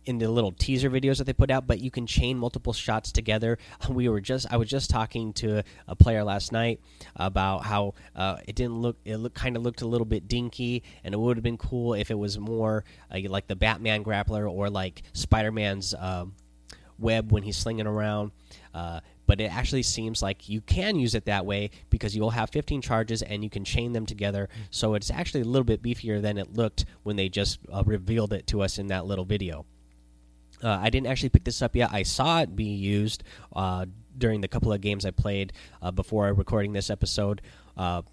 in 0.05 0.17
the 0.17 0.29
little 0.29 0.51
teaser 0.51 0.89
videos 0.89 1.17
that 1.17 1.25
they 1.25 1.33
put 1.33 1.51
out, 1.51 1.67
but 1.67 1.79
you 1.79 1.91
can 1.91 2.05
chain 2.05 2.37
multiple 2.37 2.73
shots 2.73 3.11
together. 3.11 3.57
We 3.93 4.09
were 4.09 4.21
just 4.21 4.51
I 4.51 4.57
was 4.57 4.69
just 4.69 4.89
talking 4.89 5.33
to 5.33 5.63
a 5.87 5.95
player 5.95 6.23
last 6.23 6.51
night 6.51 6.79
about 7.15 7.63
how 7.63 7.93
uh, 8.15 8.37
it 8.47 8.55
didn't 8.55 8.81
look 8.81 8.97
it 9.05 9.17
looked 9.17 9.35
kind 9.35 9.55
of 9.55 9.61
looked 9.61 9.81
a 9.81 9.87
little 9.87 10.05
bit 10.05 10.27
dinky, 10.27 10.83
and 11.03 11.13
it 11.13 11.17
would 11.17 11.37
have 11.37 11.43
been 11.43 11.57
cool 11.57 11.93
if 11.93 12.09
it 12.09 12.17
was 12.17 12.39
more 12.39 12.85
uh, 13.11 13.19
like 13.29 13.47
the 13.47 13.55
Batman 13.55 14.03
grappler 14.03 14.49
or 14.49 14.69
like 14.69 15.03
Spider 15.13 15.51
Man's 15.51 15.93
um, 15.93 16.33
web 16.97 17.31
when 17.31 17.43
he's 17.43 17.57
slinging 17.57 17.87
around. 17.87 18.31
Uh, 18.73 19.01
but 19.25 19.39
it 19.39 19.55
actually 19.55 19.83
seems 19.83 20.21
like 20.21 20.49
you 20.49 20.61
can 20.61 20.99
use 20.99 21.15
it 21.15 21.25
that 21.25 21.45
way 21.45 21.69
because 21.89 22.15
you'll 22.15 22.31
have 22.31 22.49
15 22.49 22.81
charges 22.81 23.21
and 23.21 23.43
you 23.43 23.49
can 23.49 23.63
chain 23.63 23.93
them 23.93 24.05
together. 24.05 24.49
So 24.69 24.95
it's 24.95 25.09
actually 25.09 25.41
a 25.41 25.45
little 25.45 25.63
bit 25.63 25.81
beefier 25.81 26.21
than 26.21 26.37
it 26.37 26.53
looked 26.53 26.85
when 27.03 27.15
they 27.15 27.29
just 27.29 27.59
uh, 27.71 27.83
revealed 27.85 28.33
it 28.33 28.47
to 28.47 28.61
us 28.61 28.77
in 28.77 28.87
that 28.87 29.05
little 29.05 29.25
video. 29.25 29.65
Uh, 30.63 30.79
I 30.81 30.89
didn't 30.89 31.07
actually 31.07 31.29
pick 31.29 31.43
this 31.43 31.61
up 31.61 31.75
yet. 31.75 31.89
I 31.91 32.03
saw 32.03 32.41
it 32.41 32.55
be 32.55 32.63
used 32.63 33.23
uh, 33.55 33.85
during 34.17 34.41
the 34.41 34.47
couple 34.47 34.71
of 34.71 34.81
games 34.81 35.05
I 35.05 35.11
played 35.11 35.53
uh, 35.81 35.91
before 35.91 36.31
recording 36.33 36.73
this 36.73 36.89
episode. 36.89 37.41
Uh, 37.75 38.03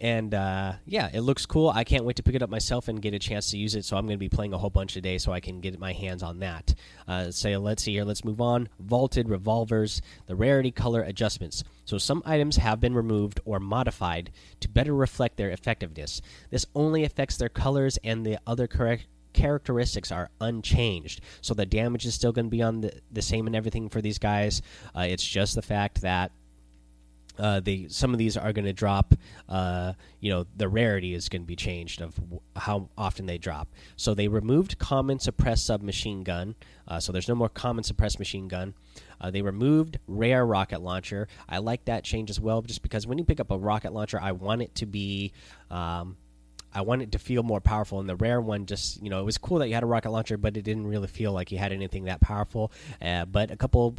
and 0.00 0.32
uh, 0.32 0.74
yeah, 0.86 1.08
it 1.12 1.20
looks 1.20 1.44
cool. 1.44 1.70
I 1.70 1.82
can't 1.82 2.04
wait 2.04 2.16
to 2.16 2.22
pick 2.22 2.36
it 2.36 2.42
up 2.42 2.50
myself 2.50 2.86
and 2.86 3.02
get 3.02 3.14
a 3.14 3.18
chance 3.18 3.50
to 3.50 3.58
use 3.58 3.74
it. 3.74 3.84
So 3.84 3.96
I'm 3.96 4.06
going 4.06 4.14
to 4.14 4.18
be 4.18 4.28
playing 4.28 4.52
a 4.52 4.58
whole 4.58 4.70
bunch 4.70 4.94
today, 4.94 5.18
so 5.18 5.32
I 5.32 5.40
can 5.40 5.60
get 5.60 5.78
my 5.78 5.92
hands 5.92 6.22
on 6.22 6.38
that. 6.38 6.74
Uh, 7.06 7.30
so 7.30 7.48
let's 7.58 7.82
see 7.82 7.94
here. 7.94 8.04
Let's 8.04 8.24
move 8.24 8.40
on. 8.40 8.68
Vaulted 8.78 9.28
revolvers, 9.28 10.00
the 10.26 10.36
rarity 10.36 10.70
color 10.70 11.02
adjustments. 11.02 11.64
So 11.84 11.98
some 11.98 12.22
items 12.24 12.56
have 12.56 12.80
been 12.80 12.94
removed 12.94 13.40
or 13.44 13.58
modified 13.58 14.30
to 14.60 14.68
better 14.68 14.94
reflect 14.94 15.36
their 15.36 15.50
effectiveness. 15.50 16.20
This 16.50 16.66
only 16.74 17.02
affects 17.02 17.36
their 17.36 17.48
colors 17.48 17.98
and 18.04 18.24
the 18.24 18.38
other 18.46 18.68
correct 18.68 19.06
characteristics 19.38 20.10
are 20.10 20.30
unchanged. 20.40 21.20
So 21.40 21.54
the 21.54 21.64
damage 21.64 22.04
is 22.04 22.14
still 22.14 22.32
going 22.32 22.46
to 22.46 22.50
be 22.50 22.62
on 22.62 22.80
the, 22.80 22.92
the 23.12 23.22
same 23.22 23.46
and 23.46 23.54
everything 23.54 23.88
for 23.88 24.02
these 24.02 24.18
guys. 24.18 24.62
Uh, 24.96 25.06
it's 25.08 25.24
just 25.24 25.54
the 25.54 25.62
fact 25.62 26.02
that 26.02 26.32
uh, 27.38 27.60
the 27.60 27.88
some 27.88 28.12
of 28.12 28.18
these 28.18 28.36
are 28.36 28.52
going 28.52 28.64
to 28.64 28.72
drop. 28.72 29.14
Uh, 29.48 29.92
you 30.18 30.28
know, 30.28 30.44
the 30.56 30.68
rarity 30.68 31.14
is 31.14 31.28
going 31.28 31.42
to 31.42 31.46
be 31.46 31.54
changed 31.54 32.02
of 32.02 32.18
how 32.56 32.88
often 32.98 33.26
they 33.26 33.38
drop. 33.38 33.68
So 33.94 34.12
they 34.12 34.26
removed 34.26 34.80
common 34.80 35.20
suppressed 35.20 35.64
submachine 35.64 36.24
gun. 36.24 36.56
Uh, 36.88 36.98
so 36.98 37.12
there's 37.12 37.28
no 37.28 37.36
more 37.36 37.48
common 37.48 37.84
suppressed 37.84 38.18
machine 38.18 38.48
gun. 38.48 38.74
Uh, 39.20 39.30
they 39.30 39.42
removed 39.42 40.00
rare 40.08 40.44
rocket 40.44 40.80
launcher. 40.80 41.28
I 41.48 41.58
like 41.58 41.84
that 41.84 42.02
change 42.02 42.28
as 42.28 42.40
well, 42.40 42.60
just 42.62 42.82
because 42.82 43.06
when 43.06 43.18
you 43.18 43.24
pick 43.24 43.38
up 43.38 43.52
a 43.52 43.58
rocket 43.58 43.92
launcher, 43.92 44.18
I 44.20 44.32
want 44.32 44.62
it 44.62 44.74
to 44.76 44.86
be. 44.86 45.32
Um, 45.70 46.16
I 46.74 46.82
want 46.82 47.02
it 47.02 47.12
to 47.12 47.18
feel 47.18 47.42
more 47.42 47.60
powerful. 47.60 48.00
And 48.00 48.08
the 48.08 48.16
rare 48.16 48.40
one, 48.40 48.66
just 48.66 49.02
you 49.02 49.10
know, 49.10 49.20
it 49.20 49.24
was 49.24 49.38
cool 49.38 49.58
that 49.58 49.68
you 49.68 49.74
had 49.74 49.82
a 49.82 49.86
rocket 49.86 50.10
launcher, 50.10 50.36
but 50.36 50.56
it 50.56 50.62
didn't 50.62 50.86
really 50.86 51.08
feel 51.08 51.32
like 51.32 51.50
you 51.52 51.58
had 51.58 51.72
anything 51.72 52.04
that 52.04 52.20
powerful. 52.20 52.72
Uh, 53.00 53.24
but 53.24 53.50
a 53.50 53.56
couple 53.56 53.96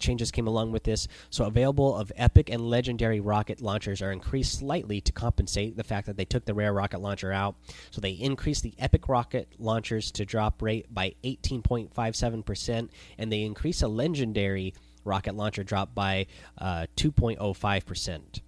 changes 0.00 0.30
came 0.30 0.46
along 0.46 0.72
with 0.72 0.82
this. 0.82 1.06
So 1.28 1.44
available 1.44 1.94
of 1.94 2.10
epic 2.16 2.50
and 2.50 2.62
legendary 2.68 3.20
rocket 3.20 3.60
launchers 3.60 4.02
are 4.02 4.10
increased 4.10 4.58
slightly 4.58 5.00
to 5.02 5.12
compensate 5.12 5.76
the 5.76 5.84
fact 5.84 6.06
that 6.06 6.16
they 6.16 6.24
took 6.24 6.46
the 6.46 6.54
rare 6.54 6.72
rocket 6.72 7.00
launcher 7.00 7.32
out. 7.32 7.54
So 7.90 8.00
they 8.00 8.12
increased 8.12 8.62
the 8.62 8.74
epic 8.78 9.08
rocket 9.08 9.48
launchers 9.58 10.10
to 10.12 10.24
drop 10.24 10.62
rate 10.62 10.92
by 10.92 11.14
18.57%, 11.22 12.88
and 13.18 13.32
they 13.32 13.42
increased 13.42 13.82
a 13.82 13.88
legendary 13.88 14.74
rocket 15.04 15.34
launcher 15.34 15.62
drop 15.62 15.94
by 15.94 16.26
uh, 16.58 16.86
2.05%. 16.96 18.40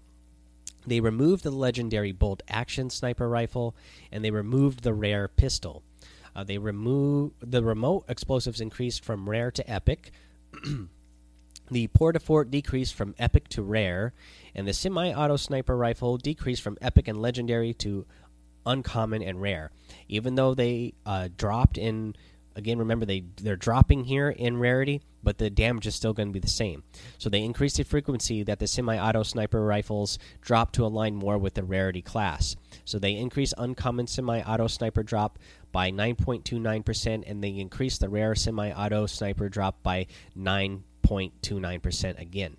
They 0.87 1.01
removed 1.01 1.45
the 1.45 1.51
legendary 1.51 2.13
bolt 2.13 2.43
action 2.49 2.91
sniper 2.91 3.29
rifle 3.29 3.75
and 4.11 4.25
they 4.25 4.31
removed 4.31 4.83
the 4.83 4.95
rare 4.95 5.29
pistol. 5.29 5.83
Uh, 6.35 6.45
they 6.45 6.59
remove 6.59 7.33
the 7.41 7.63
remote 7.63 8.05
explosives 8.09 8.61
increased 8.61 9.05
from 9.05 9.29
rare 9.29 9.51
to 9.51 9.71
epic. 9.71 10.13
the 11.71 11.87
Port-a-Fort 11.89 12.51
decreased 12.51 12.95
from 12.95 13.15
epic 13.19 13.49
to 13.49 13.63
rare, 13.63 14.13
and 14.55 14.67
the 14.67 14.73
semi-auto 14.73 15.37
sniper 15.37 15.77
rifle 15.77 16.17
decreased 16.17 16.63
from 16.63 16.79
epic 16.81 17.09
and 17.09 17.21
legendary 17.21 17.75
to 17.75 18.07
uncommon 18.65 19.23
and 19.23 19.41
rare. 19.41 19.71
Even 20.09 20.35
though 20.35 20.55
they 20.55 20.95
uh, 21.05 21.29
dropped 21.37 21.77
in, 21.79 22.15
again, 22.57 22.79
remember 22.79 23.05
they 23.07 23.25
they're 23.37 23.57
dropping 23.57 24.05
here 24.05 24.31
in 24.31 24.59
rarity, 24.59 25.03
but 25.23 25.39
the 25.39 25.51
damage 25.51 25.87
is 25.87 25.95
still 25.95 26.13
going 26.13 26.29
to 26.29 26.33
be 26.33 26.39
the 26.39 26.49
same. 26.49 26.83
So 27.19 27.29
they 27.29 27.43
increase 27.43 27.77
the 27.77 27.85
frequency 27.85 28.43
that 28.43 28.59
the 28.59 28.67
semi-auto 28.67 29.23
sniper 29.23 29.65
rifles 29.65 30.19
drop 30.41 30.73
to 30.73 30.85
align 30.85 31.15
more 31.15 31.39
with 31.39 31.55
the 31.55 31.65
rarity 31.65 32.03
class. 32.03 32.57
So 32.85 32.99
they 32.99 33.13
increase 33.13 33.55
uncommon 33.57 34.07
semi-auto 34.07 34.67
sniper 34.67 35.03
drop 35.03 35.39
by 35.71 35.91
9.29%, 35.91 37.25
and 37.27 37.43
they 37.43 37.51
increase 37.51 37.99
the 37.99 38.09
rare 38.09 38.35
semi-auto 38.35 39.07
sniper 39.07 39.49
drop 39.49 39.83
by 39.83 40.07
9.29% 40.39 42.21
again. 42.21 42.57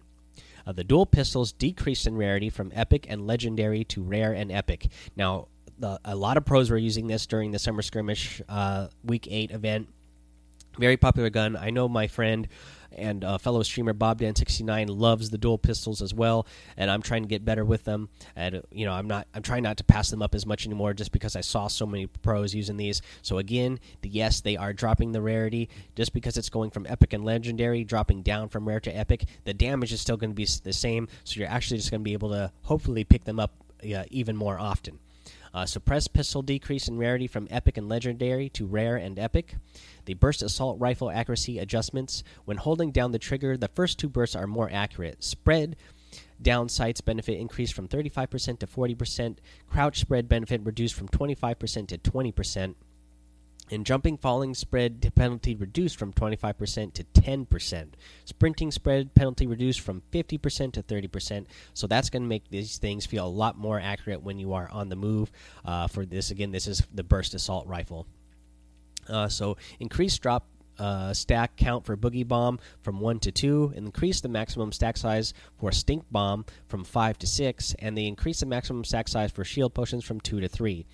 Uh, 0.65 0.71
the 0.71 0.83
dual 0.83 1.05
pistols 1.05 1.51
decreased 1.51 2.07
in 2.07 2.15
rarity 2.15 2.49
from 2.49 2.71
epic 2.73 3.05
and 3.09 3.27
legendary 3.27 3.83
to 3.83 4.01
rare 4.01 4.31
and 4.33 4.51
epic. 4.51 4.87
Now, 5.15 5.47
the, 5.77 5.99
a 6.05 6.15
lot 6.15 6.37
of 6.37 6.45
pros 6.45 6.69
were 6.69 6.77
using 6.77 7.07
this 7.07 7.25
during 7.25 7.51
the 7.51 7.59
summer 7.59 7.81
skirmish 7.81 8.41
uh, 8.49 8.87
week 9.03 9.27
eight 9.29 9.51
event. 9.51 9.89
Very 10.77 10.97
popular 10.97 11.29
gun. 11.29 11.55
I 11.55 11.69
know 11.69 11.87
my 11.87 12.07
friend 12.07 12.47
and 12.95 13.23
uh, 13.23 13.37
fellow 13.37 13.63
streamer 13.63 13.93
Bob 13.93 14.19
Dan 14.19 14.35
69 14.35 14.87
loves 14.87 15.29
the 15.29 15.37
dual 15.37 15.57
pistols 15.57 16.01
as 16.01 16.13
well, 16.13 16.47
and 16.77 16.89
I'm 16.89 17.01
trying 17.01 17.23
to 17.23 17.27
get 17.27 17.45
better 17.45 17.65
with 17.65 17.83
them. 17.83 18.09
And 18.35 18.61
you 18.71 18.85
know, 18.85 18.93
I'm 18.93 19.07
not 19.07 19.27
I'm 19.33 19.41
trying 19.41 19.63
not 19.63 19.77
to 19.77 19.83
pass 19.83 20.09
them 20.09 20.21
up 20.21 20.35
as 20.35 20.45
much 20.45 20.65
anymore, 20.65 20.93
just 20.93 21.11
because 21.11 21.35
I 21.35 21.41
saw 21.41 21.67
so 21.67 21.85
many 21.85 22.07
pros 22.07 22.53
using 22.53 22.77
these. 22.77 23.01
So 23.21 23.37
again, 23.37 23.79
the, 24.01 24.09
yes, 24.09 24.41
they 24.41 24.57
are 24.57 24.73
dropping 24.73 25.11
the 25.11 25.21
rarity 25.21 25.69
just 25.95 26.13
because 26.13 26.37
it's 26.37 26.49
going 26.49 26.71
from 26.71 26.85
epic 26.87 27.13
and 27.13 27.23
legendary, 27.23 27.83
dropping 27.83 28.21
down 28.21 28.49
from 28.49 28.67
rare 28.67 28.79
to 28.81 28.95
epic. 28.95 29.25
The 29.43 29.53
damage 29.53 29.93
is 29.93 30.01
still 30.01 30.17
going 30.17 30.31
to 30.31 30.35
be 30.35 30.47
the 30.63 30.73
same, 30.73 31.07
so 31.23 31.39
you're 31.39 31.49
actually 31.49 31.77
just 31.77 31.91
going 31.91 32.01
to 32.01 32.05
be 32.05 32.13
able 32.13 32.29
to 32.29 32.51
hopefully 32.63 33.03
pick 33.03 33.23
them 33.23 33.39
up 33.39 33.53
uh, 33.83 34.03
even 34.09 34.35
more 34.35 34.59
often. 34.59 34.99
Uh, 35.53 35.65
suppressed 35.65 36.13
pistol 36.13 36.41
decrease 36.41 36.87
in 36.87 36.97
rarity 36.97 37.27
from 37.27 37.47
epic 37.51 37.77
and 37.77 37.87
legendary 37.87 38.49
to 38.49 38.65
rare 38.65 38.95
and 38.95 39.19
epic. 39.19 39.55
The 40.05 40.15
burst 40.15 40.41
assault 40.41 40.79
rifle 40.79 41.11
accuracy 41.11 41.59
adjustments. 41.59 42.23
When 42.45 42.57
holding 42.57 42.91
down 42.91 43.11
the 43.11 43.19
trigger, 43.19 43.55
the 43.55 43.67
first 43.67 43.99
two 43.99 44.09
bursts 44.09 44.35
are 44.35 44.47
more 44.47 44.69
accurate. 44.71 45.23
Spread 45.23 45.75
down 46.41 46.69
sights 46.69 47.01
benefit 47.01 47.39
increased 47.39 47.73
from 47.73 47.87
35% 47.87 48.59
to 48.59 48.67
40%. 48.67 49.37
Crouch 49.69 49.99
spread 49.99 50.27
benefit 50.27 50.61
reduced 50.63 50.95
from 50.95 51.07
25% 51.07 51.87
to 51.87 51.97
20%. 51.97 52.75
And 53.71 53.85
jumping 53.85 54.17
falling 54.17 54.53
spread 54.53 55.11
penalty 55.15 55.55
reduced 55.55 55.97
from 55.97 56.13
25% 56.13 56.93
to 56.93 57.03
10%. 57.03 57.87
Sprinting 58.25 58.71
spread 58.71 59.15
penalty 59.15 59.47
reduced 59.47 59.79
from 59.79 60.01
50% 60.11 60.73
to 60.73 60.83
30%. 60.83 61.45
So 61.73 61.87
that's 61.87 62.09
going 62.09 62.23
to 62.23 62.27
make 62.27 62.49
these 62.49 62.77
things 62.77 63.05
feel 63.05 63.25
a 63.25 63.27
lot 63.27 63.57
more 63.57 63.79
accurate 63.79 64.21
when 64.21 64.37
you 64.37 64.53
are 64.53 64.69
on 64.69 64.89
the 64.89 64.95
move. 64.95 65.31
Uh, 65.63 65.87
for 65.87 66.05
this, 66.05 66.29
again, 66.29 66.51
this 66.51 66.67
is 66.67 66.83
the 66.93 67.03
burst 67.03 67.33
assault 67.33 67.65
rifle. 67.65 68.05
Uh, 69.07 69.27
so 69.27 69.57
increased 69.79 70.21
drop 70.21 70.45
uh, 70.79 71.13
stack 71.13 71.55
count 71.55 71.85
for 71.85 71.95
Boogie 71.95 72.27
Bomb 72.27 72.59
from 72.81 72.99
1 72.99 73.19
to 73.19 73.31
2, 73.31 73.73
increase 73.75 74.21
the 74.21 74.29
maximum 74.29 74.71
stack 74.71 74.97
size 74.97 75.33
for 75.59 75.71
Stink 75.71 76.05
Bomb 76.11 76.45
from 76.67 76.83
5 76.83 77.17
to 77.19 77.27
6, 77.27 77.75
and 77.79 77.97
they 77.97 78.05
increase 78.05 78.39
the 78.39 78.45
maximum 78.45 78.83
stack 78.83 79.07
size 79.07 79.31
for 79.31 79.43
Shield 79.43 79.73
Potions 79.73 80.03
from 80.03 80.19
2 80.19 80.41
to 80.41 80.47
3. 80.47 80.85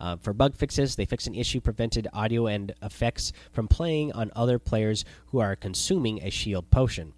Uh, 0.00 0.16
for 0.16 0.32
bug 0.32 0.54
fixes, 0.54 0.96
they 0.96 1.04
fix 1.04 1.26
an 1.26 1.34
issue 1.34 1.60
prevented 1.60 2.08
audio 2.12 2.46
and 2.46 2.72
effects 2.82 3.32
from 3.52 3.68
playing 3.68 4.12
on 4.12 4.30
other 4.34 4.58
players 4.58 5.04
who 5.26 5.38
are 5.38 5.56
consuming 5.56 6.22
a 6.22 6.30
Shield 6.30 6.70
Potion. 6.70 7.12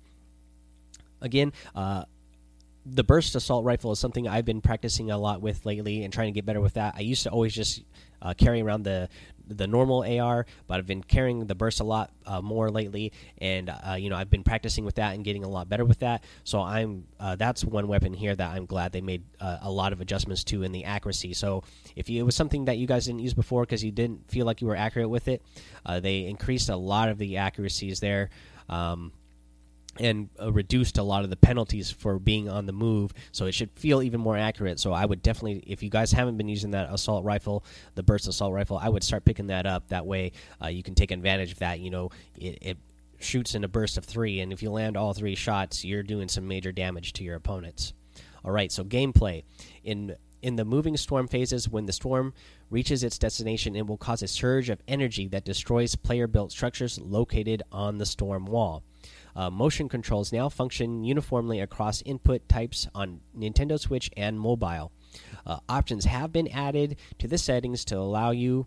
Again, 1.21 1.53
uh, 1.75 2.05
the 2.87 3.05
burst 3.05 3.35
assault 3.35 3.65
rifle 3.65 3.93
is 3.93 3.99
something 3.99 4.27
I've 4.27 4.45
been 4.45 4.61
practicing 4.61 5.11
a 5.11 5.19
lot 5.19 5.43
with 5.43 5.67
lately 5.67 6.03
and 6.03 6.13
trying 6.13 6.29
to 6.29 6.33
get 6.33 6.47
better 6.47 6.61
with 6.61 6.75
that. 6.75 6.95
I 6.97 7.01
used 7.01 7.25
to 7.25 7.31
always 7.31 7.55
just 7.55 7.83
uh, 8.23 8.35
carry 8.35 8.63
around 8.63 8.85
the 8.85 9.09
the 9.57 9.67
normal 9.67 10.05
AR, 10.05 10.47
but 10.67 10.79
I've 10.79 10.87
been 10.87 11.03
carrying 11.03 11.47
the 11.47 11.55
burst 11.55 11.81
a 11.81 11.85
lot 11.85 12.11
uh, 12.27 12.41
more 12.41 12.71
lately, 12.71 13.13
and 13.39 13.71
uh, 13.71 13.95
you 13.95 14.11
know 14.11 14.17
I've 14.17 14.31
been 14.31 14.45
practicing 14.45 14.85
with 14.85 14.95
that 14.97 15.15
and 15.15 15.25
getting 15.25 15.45
a 15.45 15.49
lot 15.49 15.69
better 15.69 15.85
with 15.85 15.99
that. 16.01 16.25
So 16.45 16.61
I'm 16.61 17.07
uh, 17.19 17.37
that's 17.37 17.65
one 17.65 17.89
weapon 17.89 18.15
here 18.15 18.35
that 18.35 18.51
I'm 18.51 18.67
glad 18.67 18.93
they 18.93 19.01
made 19.01 19.25
uh, 19.41 19.59
a 19.63 19.71
lot 19.71 19.93
of 19.93 20.01
adjustments 20.01 20.45
to 20.45 20.63
in 20.63 20.73
the 20.73 20.85
accuracy. 20.85 21.35
So 21.35 21.65
if 21.97 22.09
you, 22.09 22.21
it 22.21 22.25
was 22.25 22.37
something 22.37 22.67
that 22.67 22.79
you 22.79 22.87
guys 22.87 23.07
didn't 23.07 23.21
use 23.21 23.35
before 23.35 23.63
because 23.63 23.85
you 23.85 23.93
didn't 23.93 24.31
feel 24.31 24.47
like 24.47 24.61
you 24.61 24.67
were 24.67 24.77
accurate 24.77 25.11
with 25.11 25.29
it, 25.29 25.43
uh, 25.85 26.01
they 26.01 26.27
increased 26.27 26.69
a 26.69 26.77
lot 26.77 27.09
of 27.09 27.19
the 27.19 27.39
accuracies 27.39 28.01
there. 28.01 28.31
Um, 28.69 29.13
and 29.99 30.29
uh, 30.41 30.53
reduced 30.53 30.99
a 30.99 31.03
lot 31.03 31.25
of 31.25 31.31
the 31.31 31.37
penalties 31.37 31.91
for 31.91 32.19
being 32.19 32.49
on 32.49 32.67
the 32.67 32.73
move 32.73 33.13
so 33.33 33.47
it 33.47 33.53
should 33.53 33.71
feel 33.73 34.03
even 34.03 34.21
more 34.21 34.37
accurate. 34.37 34.79
So 34.79 34.93
i 34.93 35.05
would 35.05 35.23
definitely 35.23 35.65
if 35.67 35.83
you 35.83 35.91
guys 35.91 36.13
haven't 36.13 36.37
been 36.37 36.49
using 36.49 36.71
that 36.73 36.93
assault 36.93 37.25
rifle 37.25 37.65
the 37.97 38.03
burst 38.03 38.29
assault 38.29 38.53
rifle 38.53 38.79
i 38.79 38.89
would 38.89 39.03
start 39.03 39.25
picking 39.25 39.49
that 39.49 39.67
up. 39.67 39.89
That 39.89 40.07
way 40.07 40.33
uh, 40.63 40.69
you 40.69 40.83
can 40.83 40.95
take 40.95 41.11
advantage 41.11 41.53
of 41.53 41.59
that 41.59 41.81
you 41.81 41.91
know 41.91 42.11
it, 42.37 42.59
it, 42.61 42.79
shoots 43.23 43.55
in 43.55 43.65
a 43.65 43.69
burst 43.69 43.99
of 43.99 44.05
three 44.07 44.41
and 44.41 44.51
if 44.51 44.63
you 44.63 44.71
land 44.71 44.97
all 44.97 45.13
three 45.13 45.35
shots 45.35 45.85
you're 45.85 46.03
doing 46.03 46.27
some 46.27 46.49
major 46.49 46.73
damage 46.73 47.13
to 47.13 47.25
your 47.25 47.37
opponents. 47.37 47.93
All 48.45 48.53
right 48.53 48.71
so 48.71 48.85
gameplay. 48.85 49.43
In 49.85 50.17
in 50.41 50.57
the 50.57 50.65
moving 50.65 50.97
storm 50.97 51.29
phases 51.29 51.69
when 51.69 51.85
the 51.85 51.93
storm 51.93 52.33
reaches 52.71 53.05
its 53.05 53.19
destination 53.19 53.77
it 53.77 53.87
will 53.87 53.99
cause 53.99 54.23
a 54.23 54.29
surge 54.29 54.71
of 54.71 54.81
energy 54.89 55.29
that 55.29 55.45
destroys 55.45 55.95
player 55.97 56.27
built 56.27 56.51
structures 56.51 56.99
located 56.99 57.63
on 57.71 57.99
the 57.99 58.07
storm 58.07 58.47
wall 58.47 58.83
uh, 59.37 59.51
motion 59.51 59.89
controls 59.89 60.33
now 60.33 60.49
function 60.49 61.05
uniformly 61.05 61.61
across 61.61 62.03
input 62.03 62.49
types 62.49 62.89
on 62.95 63.21
Nintendo 63.37 63.79
Switch 63.79 64.11
and 64.17 64.39
mobile. 64.41 64.93
Uh, 65.47 65.59
options 65.69 66.05
have 66.05 66.33
been 66.33 66.49
added 66.49 66.97
to 67.19 67.27
the 67.29 67.39
settings 67.39 67.85
to 67.87 67.97
allow 67.97 68.31
you 68.31 68.67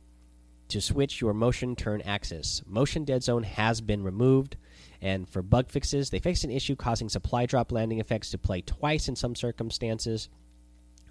to 0.70 0.82
switch 0.82 1.22
your 1.22 1.34
motion 1.34 1.75
turn 1.75 2.01
axis. 2.01 2.62
Motion 2.65 3.03
dead 3.03 3.24
zone 3.24 3.43
has 3.43 3.82
been 3.82 4.03
removed. 4.03 4.58
And 5.01 5.27
for 5.27 5.41
bug 5.41 5.70
fixes, 5.70 6.10
they 6.10 6.20
fixed 6.20 6.46
an 6.46 6.51
issue 6.51 6.75
causing 6.75 7.10
supply 7.10 7.46
drop 7.46 7.72
landing 7.72 8.00
effects 8.00 8.32
to 8.32 8.38
play 8.38 8.62
twice 8.62 9.08
in 9.08 9.15
some 9.15 9.36
circumstances. 9.36 10.29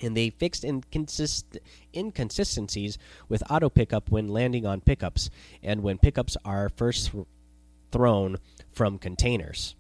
And 0.01 0.17
they 0.17 0.31
fixed 0.31 0.65
inconsist 0.65 1.45
inconsistencies 1.95 2.99
with 3.29 3.43
auto 3.51 3.69
pickup 3.69 4.11
when 4.11 4.29
landing 4.29 4.67
on 4.67 4.81
pickups 4.81 5.31
and 5.63 5.83
when 5.83 5.99
pickups 5.99 6.37
are 6.45 6.71
first 6.71 7.13
thrown 7.93 8.39
from 8.73 8.99
containers. 8.99 9.77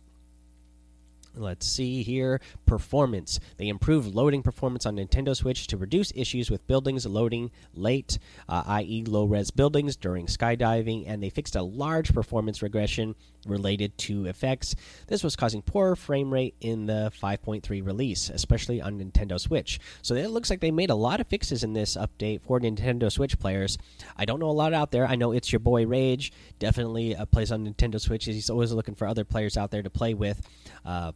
Let's 1.34 1.66
see 1.66 2.02
here. 2.02 2.40
Performance. 2.66 3.40
They 3.56 3.68
improved 3.68 4.14
loading 4.14 4.42
performance 4.42 4.84
on 4.84 4.96
Nintendo 4.96 5.34
Switch 5.34 5.66
to 5.68 5.76
reduce 5.76 6.12
issues 6.14 6.50
with 6.50 6.66
buildings 6.66 7.06
loading 7.06 7.50
late, 7.74 8.18
uh, 8.48 8.62
i.e., 8.66 9.04
low 9.06 9.24
res 9.24 9.50
buildings 9.50 9.96
during 9.96 10.26
skydiving, 10.26 11.04
and 11.06 11.22
they 11.22 11.30
fixed 11.30 11.56
a 11.56 11.62
large 11.62 12.12
performance 12.12 12.62
regression 12.62 13.14
related 13.46 13.96
to 13.98 14.26
effects. 14.26 14.74
This 15.06 15.24
was 15.24 15.34
causing 15.36 15.62
poor 15.62 15.96
frame 15.96 16.32
rate 16.32 16.54
in 16.60 16.86
the 16.86 17.12
5.3 17.20 17.84
release, 17.84 18.28
especially 18.28 18.80
on 18.80 19.00
Nintendo 19.00 19.40
Switch. 19.40 19.80
So 20.02 20.14
it 20.14 20.28
looks 20.28 20.50
like 20.50 20.60
they 20.60 20.70
made 20.70 20.90
a 20.90 20.94
lot 20.94 21.20
of 21.20 21.26
fixes 21.26 21.64
in 21.64 21.72
this 21.72 21.96
update 21.96 22.42
for 22.42 22.60
Nintendo 22.60 23.10
Switch 23.10 23.38
players. 23.38 23.78
I 24.16 24.26
don't 24.26 24.38
know 24.38 24.50
a 24.50 24.52
lot 24.52 24.74
out 24.74 24.90
there. 24.90 25.06
I 25.06 25.16
know 25.16 25.32
it's 25.32 25.50
your 25.50 25.60
boy 25.60 25.86
Rage, 25.86 26.32
definitely 26.58 27.16
uh, 27.16 27.24
plays 27.24 27.50
on 27.50 27.66
Nintendo 27.66 28.00
Switch. 28.00 28.26
He's 28.26 28.50
always 28.50 28.72
looking 28.72 28.94
for 28.94 29.06
other 29.06 29.24
players 29.24 29.56
out 29.56 29.70
there 29.70 29.82
to 29.82 29.90
play 29.90 30.14
with. 30.14 30.40
Uh, 30.84 31.12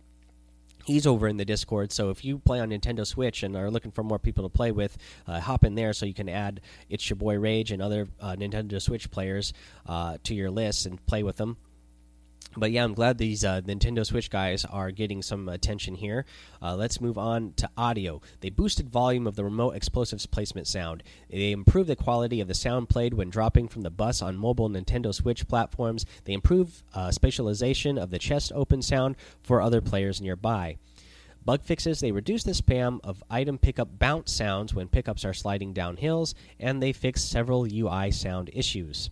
he's 0.87 1.07
over 1.07 1.27
in 1.29 1.37
the 1.37 1.45
discord 1.45 1.93
so 1.93 2.11
if 2.11 2.25
you 2.25 2.39
play 2.39 2.61
on 2.61 2.71
nintendo 2.71 3.07
switch 3.07 3.43
and 3.43 3.57
are 3.57 3.71
looking 3.71 3.91
for 3.91 4.03
more 4.03 4.19
people 4.19 4.49
to 4.49 4.49
play 4.49 4.71
with 4.71 4.97
uh, 5.27 5.41
hop 5.41 5.65
in 5.65 5.75
there 5.75 5.93
so 5.93 6.07
you 6.07 6.15
can 6.15 6.29
add 6.29 6.61
it's 6.89 7.09
your 7.11 7.17
boy 7.17 7.39
rage 7.39 7.73
and 7.73 7.83
other 7.83 8.09
uh, 8.21 8.35
nintendo 8.37 8.81
switch 8.81 9.11
players 9.11 9.53
uh, 9.87 10.17
to 10.23 10.35
your 10.35 10.51
list 10.51 10.87
and 10.87 11.05
play 11.07 11.23
with 11.23 11.37
them 11.37 11.57
but 12.57 12.71
yeah, 12.71 12.85
I'm 12.85 12.95
glad 12.95 13.19
these 13.19 13.45
uh, 13.45 13.61
Nintendo 13.63 14.05
Switch 14.05 14.31
guys 14.31 14.65
are 14.65 14.91
getting 14.91 15.23
some 15.23 15.49
attention 15.49 15.95
here. 15.95 16.25
Uh, 16.63 16.75
let's 16.77 17.01
move 17.01 17.19
on 17.19 17.53
to 17.57 17.71
audio. 17.77 18.21
They 18.41 18.51
boosted 18.51 18.89
volume 18.89 19.27
of 19.27 19.37
the 19.37 19.45
remote 19.45 19.73
explosives 19.73 20.27
placement 20.27 20.67
sound. 20.67 21.03
They 21.31 21.53
improved 21.53 21.89
the 21.89 21.97
quality 21.97 22.41
of 22.41 22.49
the 22.49 22.55
sound 22.55 22.89
played 22.89 23.15
when 23.15 23.31
dropping 23.31 23.69
from 23.69 23.83
the 23.83 23.91
bus 23.91 24.23
on 24.23 24.37
mobile 24.37 24.71
Nintendo 24.71 25.15
Switch 25.15 25.47
platforms. 25.47 26.07
They 26.25 26.33
improved 26.33 26.83
uh, 26.95 27.09
spatialization 27.09 28.01
of 28.01 28.11
the 28.11 28.19
chest 28.19 28.53
open 28.55 28.83
sound 28.83 29.17
for 29.43 29.61
other 29.61 29.81
players 29.81 30.21
nearby. 30.21 30.79
Bug 31.45 31.63
fixes, 31.63 32.01
they 32.01 32.11
reduce 32.11 32.43
the 32.43 32.51
spam 32.51 32.99
of 33.05 33.23
item 33.31 33.57
pickup 33.57 34.01
bounce 34.01 34.33
sounds 34.33 34.75
when 34.75 34.89
pickups 34.89 35.25
are 35.25 35.33
sliding 35.33 35.73
down 35.73 35.97
hills, 35.97 36.35
and 36.59 36.83
they 36.83 36.93
fix 36.93 37.23
several 37.23 37.73
UI 37.73 38.11
sound 38.11 38.51
issues. 38.53 39.11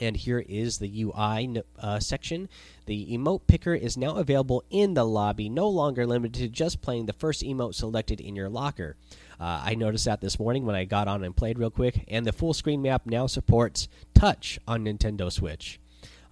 And 0.00 0.16
here 0.16 0.44
is 0.48 0.78
the 0.78 1.02
UI 1.02 1.62
uh, 1.80 2.00
section. 2.00 2.48
The 2.86 3.16
emote 3.16 3.42
picker 3.46 3.74
is 3.74 3.96
now 3.96 4.16
available 4.16 4.64
in 4.70 4.94
the 4.94 5.04
lobby, 5.04 5.48
no 5.48 5.68
longer 5.68 6.06
limited 6.06 6.34
to 6.40 6.48
just 6.48 6.82
playing 6.82 7.06
the 7.06 7.12
first 7.12 7.42
emote 7.42 7.74
selected 7.74 8.20
in 8.20 8.34
your 8.34 8.48
locker. 8.48 8.96
Uh, 9.40 9.62
I 9.64 9.74
noticed 9.74 10.04
that 10.04 10.20
this 10.20 10.38
morning 10.38 10.66
when 10.66 10.76
I 10.76 10.84
got 10.84 11.08
on 11.08 11.22
and 11.24 11.36
played 11.36 11.58
real 11.58 11.70
quick, 11.70 12.04
and 12.08 12.26
the 12.26 12.32
full 12.32 12.54
screen 12.54 12.82
map 12.82 13.06
now 13.06 13.26
supports 13.26 13.88
touch 14.14 14.58
on 14.66 14.84
Nintendo 14.84 15.30
Switch. 15.30 15.80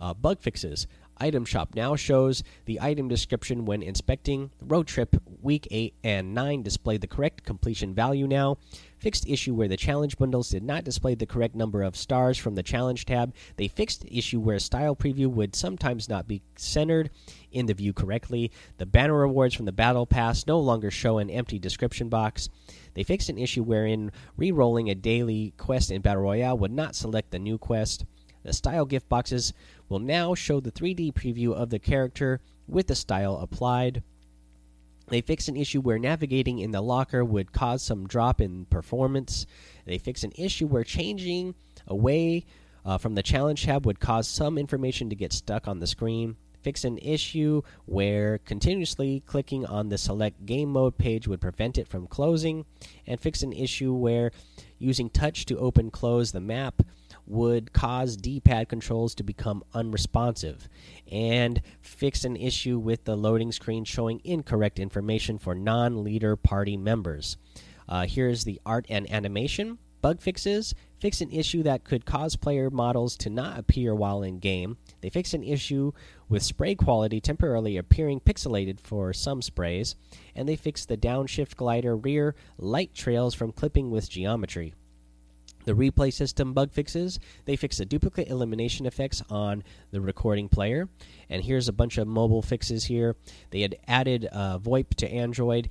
Uh, 0.00 0.12
bug 0.12 0.40
fixes. 0.40 0.87
Item 1.23 1.45
Shop 1.45 1.76
now 1.76 1.95
shows 1.95 2.43
the 2.64 2.81
item 2.81 3.07
description 3.07 3.64
when 3.64 3.81
inspecting. 3.81 4.50
Road 4.61 4.88
Trip 4.88 5.14
Week 5.41 5.69
8 5.71 5.95
and 6.02 6.35
9 6.35 6.64
display 6.64 6.97
the 6.97 7.07
correct 7.07 7.45
completion 7.45 7.95
value 7.95 8.26
now. 8.26 8.59
Fixed 8.99 9.29
issue 9.29 9.55
where 9.55 9.69
the 9.69 9.76
challenge 9.76 10.19
bundles 10.19 10.49
did 10.49 10.64
not 10.64 10.83
display 10.83 11.14
the 11.14 11.25
correct 11.25 11.55
number 11.55 11.85
of 11.85 11.97
stars 11.97 12.38
from 12.38 12.57
the 12.57 12.62
challenge 12.64 13.05
tab. 13.05 13.33
They 13.57 13.69
fixed 13.69 14.05
issue 14.09 14.41
where 14.41 14.59
style 14.59 14.97
preview 14.97 15.29
would 15.29 15.55
sometimes 15.55 16.09
not 16.09 16.26
be 16.26 16.43
centered 16.57 17.11
in 17.52 17.67
the 17.67 17.75
view 17.75 17.93
correctly. 17.93 18.50
The 18.79 18.87
banner 18.87 19.14
rewards 19.14 19.55
from 19.55 19.67
the 19.67 19.71
battle 19.71 20.07
pass 20.07 20.45
no 20.49 20.59
longer 20.59 20.91
show 20.91 21.19
an 21.19 21.31
empty 21.31 21.61
description 21.61 22.09
box. 22.09 22.49
They 22.95 23.05
fixed 23.05 23.29
an 23.29 23.38
issue 23.38 23.62
wherein 23.62 24.11
re 24.37 24.50
rolling 24.50 24.91
a 24.91 24.97
daily 24.97 25.55
quest 25.57 25.93
in 25.93 26.02
Battle 26.02 26.25
Royale 26.25 26.59
would 26.59 26.73
not 26.73 26.97
select 26.97 27.31
the 27.31 27.38
new 27.38 27.59
quest. 27.59 28.07
The 28.43 28.53
style 28.53 28.85
gift 28.85 29.09
boxes 29.09 29.53
will 29.89 29.99
now 29.99 30.35
show 30.35 30.61
the 30.61 30.73
3D 30.73 31.13
preview 31.13 31.53
of 31.53 31.71
the 31.71 31.79
character 31.79 32.41
with 32.67 32.87
the 32.89 32.95
style 32.95 33.37
applied. 33.37 34.03
They 35.09 35.21
fix 35.21 35.49
an 35.49 35.57
issue 35.57 35.81
where 35.81 35.99
navigating 35.99 36.59
in 36.59 36.71
the 36.71 36.81
locker 36.81 37.25
would 37.25 37.53
cause 37.53 37.83
some 37.83 38.07
drop 38.07 38.41
in 38.41 38.65
performance. 38.67 39.47
They 39.85 39.99
fix 39.99 40.25
an 40.25 40.33
issue 40.37 40.67
where 40.67 40.85
changing 40.85 41.55
away 41.87 42.47
uh, 42.85 42.99
from 42.99 43.15
the 43.15 43.23
challenge 43.23 43.65
tab 43.65 43.87
would 43.87 44.01
cause 44.01 44.27
some 44.27 44.59
information 44.59 45.11
to 45.11 45.17
get 45.17 45.33
stuck 45.33 45.69
on 45.69 45.81
the 45.81 45.87
screen. 45.87 46.37
Fix 46.63 46.85
an 46.85 46.99
issue 46.99 47.63
where 47.87 48.39
continuously 48.39 49.23
clicking 49.27 49.67
on 49.67 49.89
the 49.89 49.99
select 49.99 50.47
game 50.47 50.71
mode 50.71 50.97
page 50.97 51.27
would 51.27 51.41
prevent 51.41 51.77
it 51.77 51.89
from 51.89 52.07
closing. 52.07 52.65
And 53.07 53.21
fix 53.21 53.43
an 53.43 53.53
issue 53.53 53.93
where 53.93 54.31
using 54.79 55.11
touch 55.11 55.45
to 55.47 55.59
open 55.59 55.91
close 55.91 56.33
the 56.33 56.41
map 56.41 56.83
would 57.33 57.73
cause 57.73 58.17
D-pad 58.17 58.69
controls 58.69 59.15
to 59.17 59.23
become 59.23 59.65
unresponsive 59.75 60.69
and 61.11 61.61
fix 61.81 62.25
an 62.25 62.37
issue 62.37 62.79
with 62.79 63.05
the 63.05 63.17
loading 63.17 63.51
screen 63.51 63.85
showing 63.85 64.21
incorrect 64.23 64.79
information 64.79 65.39
for 65.39 65.55
non-leader 65.55 66.37
party 66.37 66.77
members. 66.77 67.37
Uh, 67.89 68.07
here's 68.07 68.45
the 68.45 68.61
art 68.65 68.87
and 68.89 69.11
animation 69.11 69.79
bug 70.03 70.21
fixes. 70.21 70.75
Fix 71.01 71.21
an 71.21 71.31
issue 71.31 71.62
that 71.62 71.85
could 71.85 72.05
cause 72.05 72.37
player 72.37 72.71
models 72.71 73.17
to 73.17 73.31
not 73.31 73.59
appear 73.59 73.95
while 73.95 74.23
in 74.23 74.39
game. 74.39 74.77
They 75.01 75.09
fix 75.09 75.33
an 75.33 75.43
issue 75.43 75.93
with 76.29 76.43
spray 76.43 76.75
quality 76.75 77.21
temporarily 77.21 77.77
appearing 77.77 78.21
pixelated 78.21 78.81
for 78.81 79.12
some 79.12 79.43
sprays, 79.43 79.97
and 80.37 80.49
they 80.49 80.57
fix 80.57 80.85
the 80.85 80.97
downshift 80.97 81.57
glider 81.57 81.97
rear 81.97 82.35
light 82.59 82.95
trails 82.95 83.35
from 83.35 83.53
clipping 83.53 83.91
with 83.91 84.11
geometry 84.11 84.75
the 85.64 85.73
replay 85.73 86.12
system 86.12 86.52
bug 86.52 86.73
fixes. 86.73 87.19
They 87.45 87.57
fix 87.57 87.78
the 87.78 87.85
duplicate 87.85 88.28
elimination 88.28 88.87
effects 88.87 89.23
on 89.31 89.62
the 89.90 90.00
recording 90.00 90.49
player. 90.49 90.88
And 91.28 91.45
here's 91.45 91.69
a 91.69 91.73
bunch 91.73 91.99
of 91.99 92.07
mobile 92.07 92.42
fixes 92.42 92.85
here. 92.85 93.16
They 93.50 93.61
had 93.62 93.76
added 93.87 94.28
uh, 94.33 94.59
voip 94.59 94.95
to 94.97 95.11
android. 95.11 95.69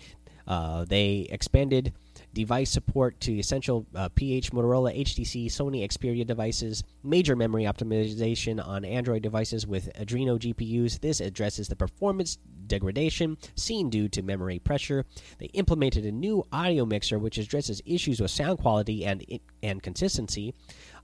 Uh, 0.48 0.86
they 0.86 1.27
expanded 1.29 1.93
device 2.34 2.70
support 2.70 3.20
to 3.22 3.38
essential 3.38 3.86
uh, 3.96 4.10
PH, 4.10 4.52
Motorola, 4.52 4.98
HTC, 4.98 5.48
Sony 5.48 5.84
Xperia 5.84 6.26
devices, 6.26 6.84
major 7.04 7.36
memory 7.36 7.64
optimization 7.64 8.66
on 8.66 8.86
Android 8.86 9.22
devices 9.22 9.68
with 9.68 9.92
Adreno 10.00 10.40
GPUs. 10.40 11.00
This 11.00 11.20
addresses 11.20 11.68
the 11.68 11.76
performance 11.76 12.38
degradation 12.68 13.38
seen 13.56 13.90
due 13.90 14.08
to 14.10 14.22
memory 14.22 14.60
pressure. 14.60 15.06
They 15.40 15.48
implemented 15.48 16.06
a 16.06 16.12
new 16.12 16.46
audio 16.52 16.86
mixer 16.86 17.20
which 17.20 17.38
addresses 17.38 17.82
issues 17.86 18.22
with 18.22 18.32
sound 18.32 18.60
quality 18.60 19.06
and 19.06 19.26
and 19.62 19.84
consistency. 19.84 20.54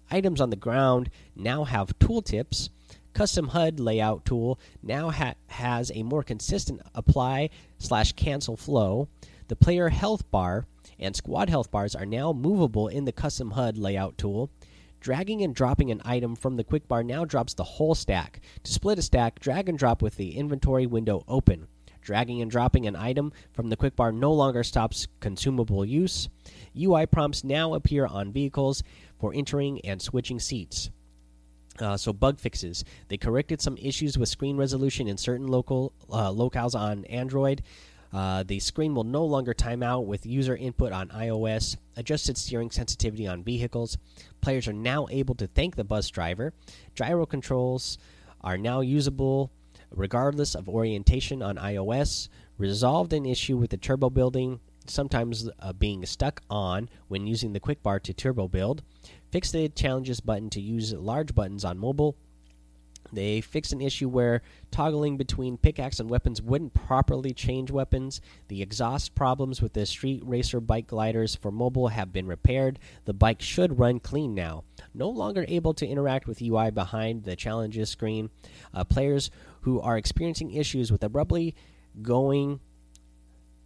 Items 0.09 0.39
on 0.39 0.49
the 0.49 0.55
ground 0.55 1.09
now 1.35 1.65
have 1.65 1.99
tooltips. 1.99 2.69
Custom 3.13 3.49
HUD 3.49 3.79
layout 3.79 4.23
tool 4.25 4.59
now 4.81 5.09
ha 5.09 5.33
has 5.47 5.91
a 5.93 6.03
more 6.03 6.23
consistent 6.23 6.81
apply 6.95 7.49
slash 7.79 8.13
cancel 8.13 8.55
flow. 8.55 9.09
The 9.47 9.55
player 9.55 9.89
health 9.89 10.29
bar 10.29 10.65
and 10.99 11.15
squad 11.15 11.49
health 11.49 11.71
bars 11.71 11.95
are 11.95 12.05
now 12.05 12.33
movable 12.33 12.87
in 12.87 13.05
the 13.05 13.11
custom 13.11 13.51
HUD 13.51 13.77
layout 13.77 14.17
tool. 14.17 14.49
Dragging 14.99 15.43
and 15.43 15.53
dropping 15.53 15.91
an 15.91 16.01
item 16.03 16.35
from 16.35 16.55
the 16.55 16.63
quick 16.63 16.87
bar 16.87 17.03
now 17.03 17.23
drops 17.23 17.53
the 17.53 17.63
whole 17.63 17.95
stack. 17.95 18.41
To 18.63 18.71
split 18.71 18.99
a 18.99 19.01
stack, 19.01 19.39
drag 19.39 19.69
and 19.69 19.77
drop 19.77 20.01
with 20.01 20.15
the 20.15 20.37
inventory 20.37 20.87
window 20.87 21.23
open. 21.27 21.67
Dragging 22.01 22.41
and 22.41 22.49
dropping 22.49 22.87
an 22.87 22.95
item 22.95 23.31
from 23.51 23.69
the 23.69 23.75
quick 23.75 23.95
bar 23.95 24.11
no 24.11 24.31
longer 24.31 24.63
stops 24.63 25.07
consumable 25.19 25.85
use. 25.85 26.29
UI 26.79 27.05
prompts 27.05 27.43
now 27.43 27.73
appear 27.73 28.05
on 28.05 28.31
vehicles 28.31 28.81
for 29.19 29.33
entering 29.33 29.81
and 29.81 30.01
switching 30.01 30.39
seats. 30.39 30.89
Uh, 31.79 31.97
so 31.97 32.13
bug 32.13 32.39
fixes. 32.39 32.83
They 33.07 33.17
corrected 33.17 33.61
some 33.61 33.77
issues 33.77 34.17
with 34.17 34.29
screen 34.29 34.57
resolution 34.57 35.07
in 35.07 35.17
certain 35.17 35.47
local 35.47 35.93
uh, 36.09 36.31
locales 36.31 36.75
on 36.75 37.05
Android. 37.05 37.61
Uh, 38.17 38.41
the 38.41 38.59
screen 38.59 38.95
will 38.95 39.03
no 39.03 39.23
longer 39.23 39.53
time 39.53 39.83
out 39.83 40.07
with 40.07 40.25
user 40.25 40.55
input 40.55 40.91
on 40.91 41.07
iOS, 41.09 41.77
adjusted 41.97 42.35
steering 42.35 42.71
sensitivity 42.71 43.27
on 43.27 43.43
vehicles. 43.43 43.95
Players 44.41 44.67
are 44.67 44.73
now 44.73 45.05
able 45.11 45.35
to 45.35 45.45
thank 45.45 45.75
the 45.75 45.83
bus 45.83 46.09
driver. 46.09 46.51
Gyro 46.95 47.27
controls 47.27 47.99
are 48.41 48.57
now 48.57 48.81
usable 48.81 49.51
regardless 49.91 50.55
of 50.55 50.67
orientation 50.67 51.43
on 51.43 51.57
iOS. 51.57 52.27
Resolved 52.57 53.13
an 53.13 53.27
issue 53.27 53.55
with 53.55 53.69
the 53.69 53.77
turbo 53.77 54.09
building, 54.09 54.61
sometimes 54.87 55.47
uh, 55.59 55.73
being 55.73 56.03
stuck 56.03 56.41
on 56.49 56.89
when 57.09 57.27
using 57.27 57.53
the 57.53 57.59
quick 57.59 57.83
bar 57.83 57.99
to 57.99 58.15
turbo 58.15 58.47
build. 58.47 58.81
Fix 59.31 59.51
the 59.51 59.69
challenges 59.69 60.21
button 60.21 60.49
to 60.49 60.59
use 60.59 60.91
large 60.91 61.35
buttons 61.35 61.63
on 61.63 61.77
mobile 61.77 62.17
they 63.11 63.41
fixed 63.41 63.73
an 63.73 63.81
issue 63.81 64.09
where 64.09 64.41
toggling 64.71 65.17
between 65.17 65.57
pickaxe 65.57 65.99
and 65.99 66.09
weapons 66.09 66.41
wouldn't 66.41 66.73
properly 66.73 67.33
change 67.33 67.71
weapons. 67.71 68.21
The 68.47 68.61
exhaust 68.61 69.15
problems 69.15 69.61
with 69.61 69.73
the 69.73 69.85
Street 69.85 70.21
Racer 70.25 70.59
bike 70.59 70.87
gliders 70.87 71.35
for 71.35 71.51
mobile 71.51 71.89
have 71.89 72.13
been 72.13 72.27
repaired. 72.27 72.79
The 73.05 73.13
bike 73.13 73.41
should 73.41 73.79
run 73.79 73.99
clean 73.99 74.35
now. 74.35 74.63
No 74.93 75.09
longer 75.09 75.45
able 75.47 75.73
to 75.75 75.87
interact 75.87 76.27
with 76.27 76.41
UI 76.41 76.71
behind 76.71 77.23
the 77.23 77.35
challenges 77.35 77.89
screen. 77.89 78.29
Uh, 78.73 78.83
players 78.83 79.29
who 79.61 79.79
are 79.81 79.97
experiencing 79.97 80.51
issues 80.51 80.91
with 80.91 81.03
abruptly 81.03 81.55
going 82.01 82.59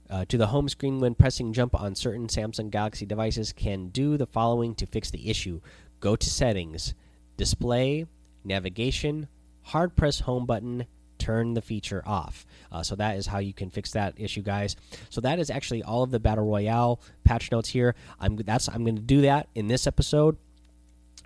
uh, 0.09 0.25
to 0.25 0.37
the 0.37 0.47
home 0.47 0.67
screen 0.67 0.99
when 0.99 1.15
pressing 1.15 1.53
jump 1.53 1.73
on 1.79 1.95
certain 1.95 2.27
Samsung 2.27 2.69
Galaxy 2.69 3.05
devices 3.05 3.53
can 3.53 3.87
do 3.87 4.17
the 4.17 4.25
following 4.25 4.75
to 4.75 4.85
fix 4.85 5.09
the 5.09 5.29
issue 5.29 5.61
go 6.01 6.15
to 6.15 6.29
settings, 6.29 6.95
display 7.37 8.07
navigation, 8.43 9.27
hard 9.63 9.95
press 9.95 10.19
home 10.21 10.45
button, 10.45 10.85
turn 11.17 11.53
the 11.53 11.61
feature 11.61 12.01
off. 12.05 12.45
Uh, 12.71 12.81
so 12.81 12.95
that 12.95 13.15
is 13.17 13.27
how 13.27 13.37
you 13.37 13.53
can 13.53 13.69
fix 13.69 13.91
that 13.91 14.13
issue, 14.17 14.41
guys. 14.41 14.75
So 15.09 15.21
that 15.21 15.39
is 15.39 15.49
actually 15.49 15.83
all 15.83 16.03
of 16.03 16.11
the 16.11 16.19
battle 16.19 16.45
royale 16.45 16.99
patch 17.23 17.51
notes 17.51 17.69
here. 17.69 17.95
I'm 18.19 18.35
that's 18.37 18.67
I'm 18.67 18.83
going 18.83 18.95
to 18.95 19.01
do 19.01 19.21
that 19.21 19.47
in 19.53 19.67
this 19.67 19.85
episode. 19.87 20.37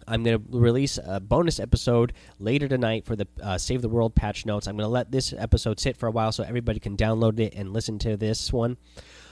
I'm 0.07 0.23
going 0.23 0.37
to 0.37 0.57
release 0.57 0.99
a 1.03 1.19
bonus 1.19 1.59
episode 1.59 2.13
later 2.37 2.67
tonight 2.67 3.05
for 3.05 3.15
the 3.15 3.27
uh, 3.41 3.57
Save 3.57 3.81
the 3.81 3.89
World 3.89 4.13
patch 4.13 4.45
notes. 4.45 4.67
I'm 4.67 4.75
going 4.75 4.85
to 4.85 4.91
let 4.91 5.11
this 5.11 5.33
episode 5.35 5.79
sit 5.79 5.97
for 5.97 6.07
a 6.07 6.11
while 6.11 6.31
so 6.31 6.43
everybody 6.43 6.79
can 6.79 6.95
download 6.95 7.39
it 7.39 7.55
and 7.55 7.73
listen 7.73 7.97
to 7.99 8.15
this 8.15 8.53
one. 8.53 8.77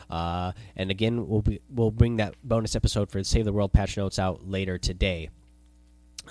Uh, 0.10 0.52
and 0.76 0.90
again, 0.90 1.28
we'll 1.28 1.42
be, 1.42 1.60
we'll 1.70 1.92
bring 1.92 2.18
that 2.18 2.36
bonus 2.44 2.76
episode 2.76 3.12
for 3.12 3.24
Save 3.24 3.46
the 3.46 3.54
World 3.54 3.72
patch 3.72 3.98
notes 3.98 4.18
out 4.18 4.48
later 4.48 4.78
today. 4.78 5.30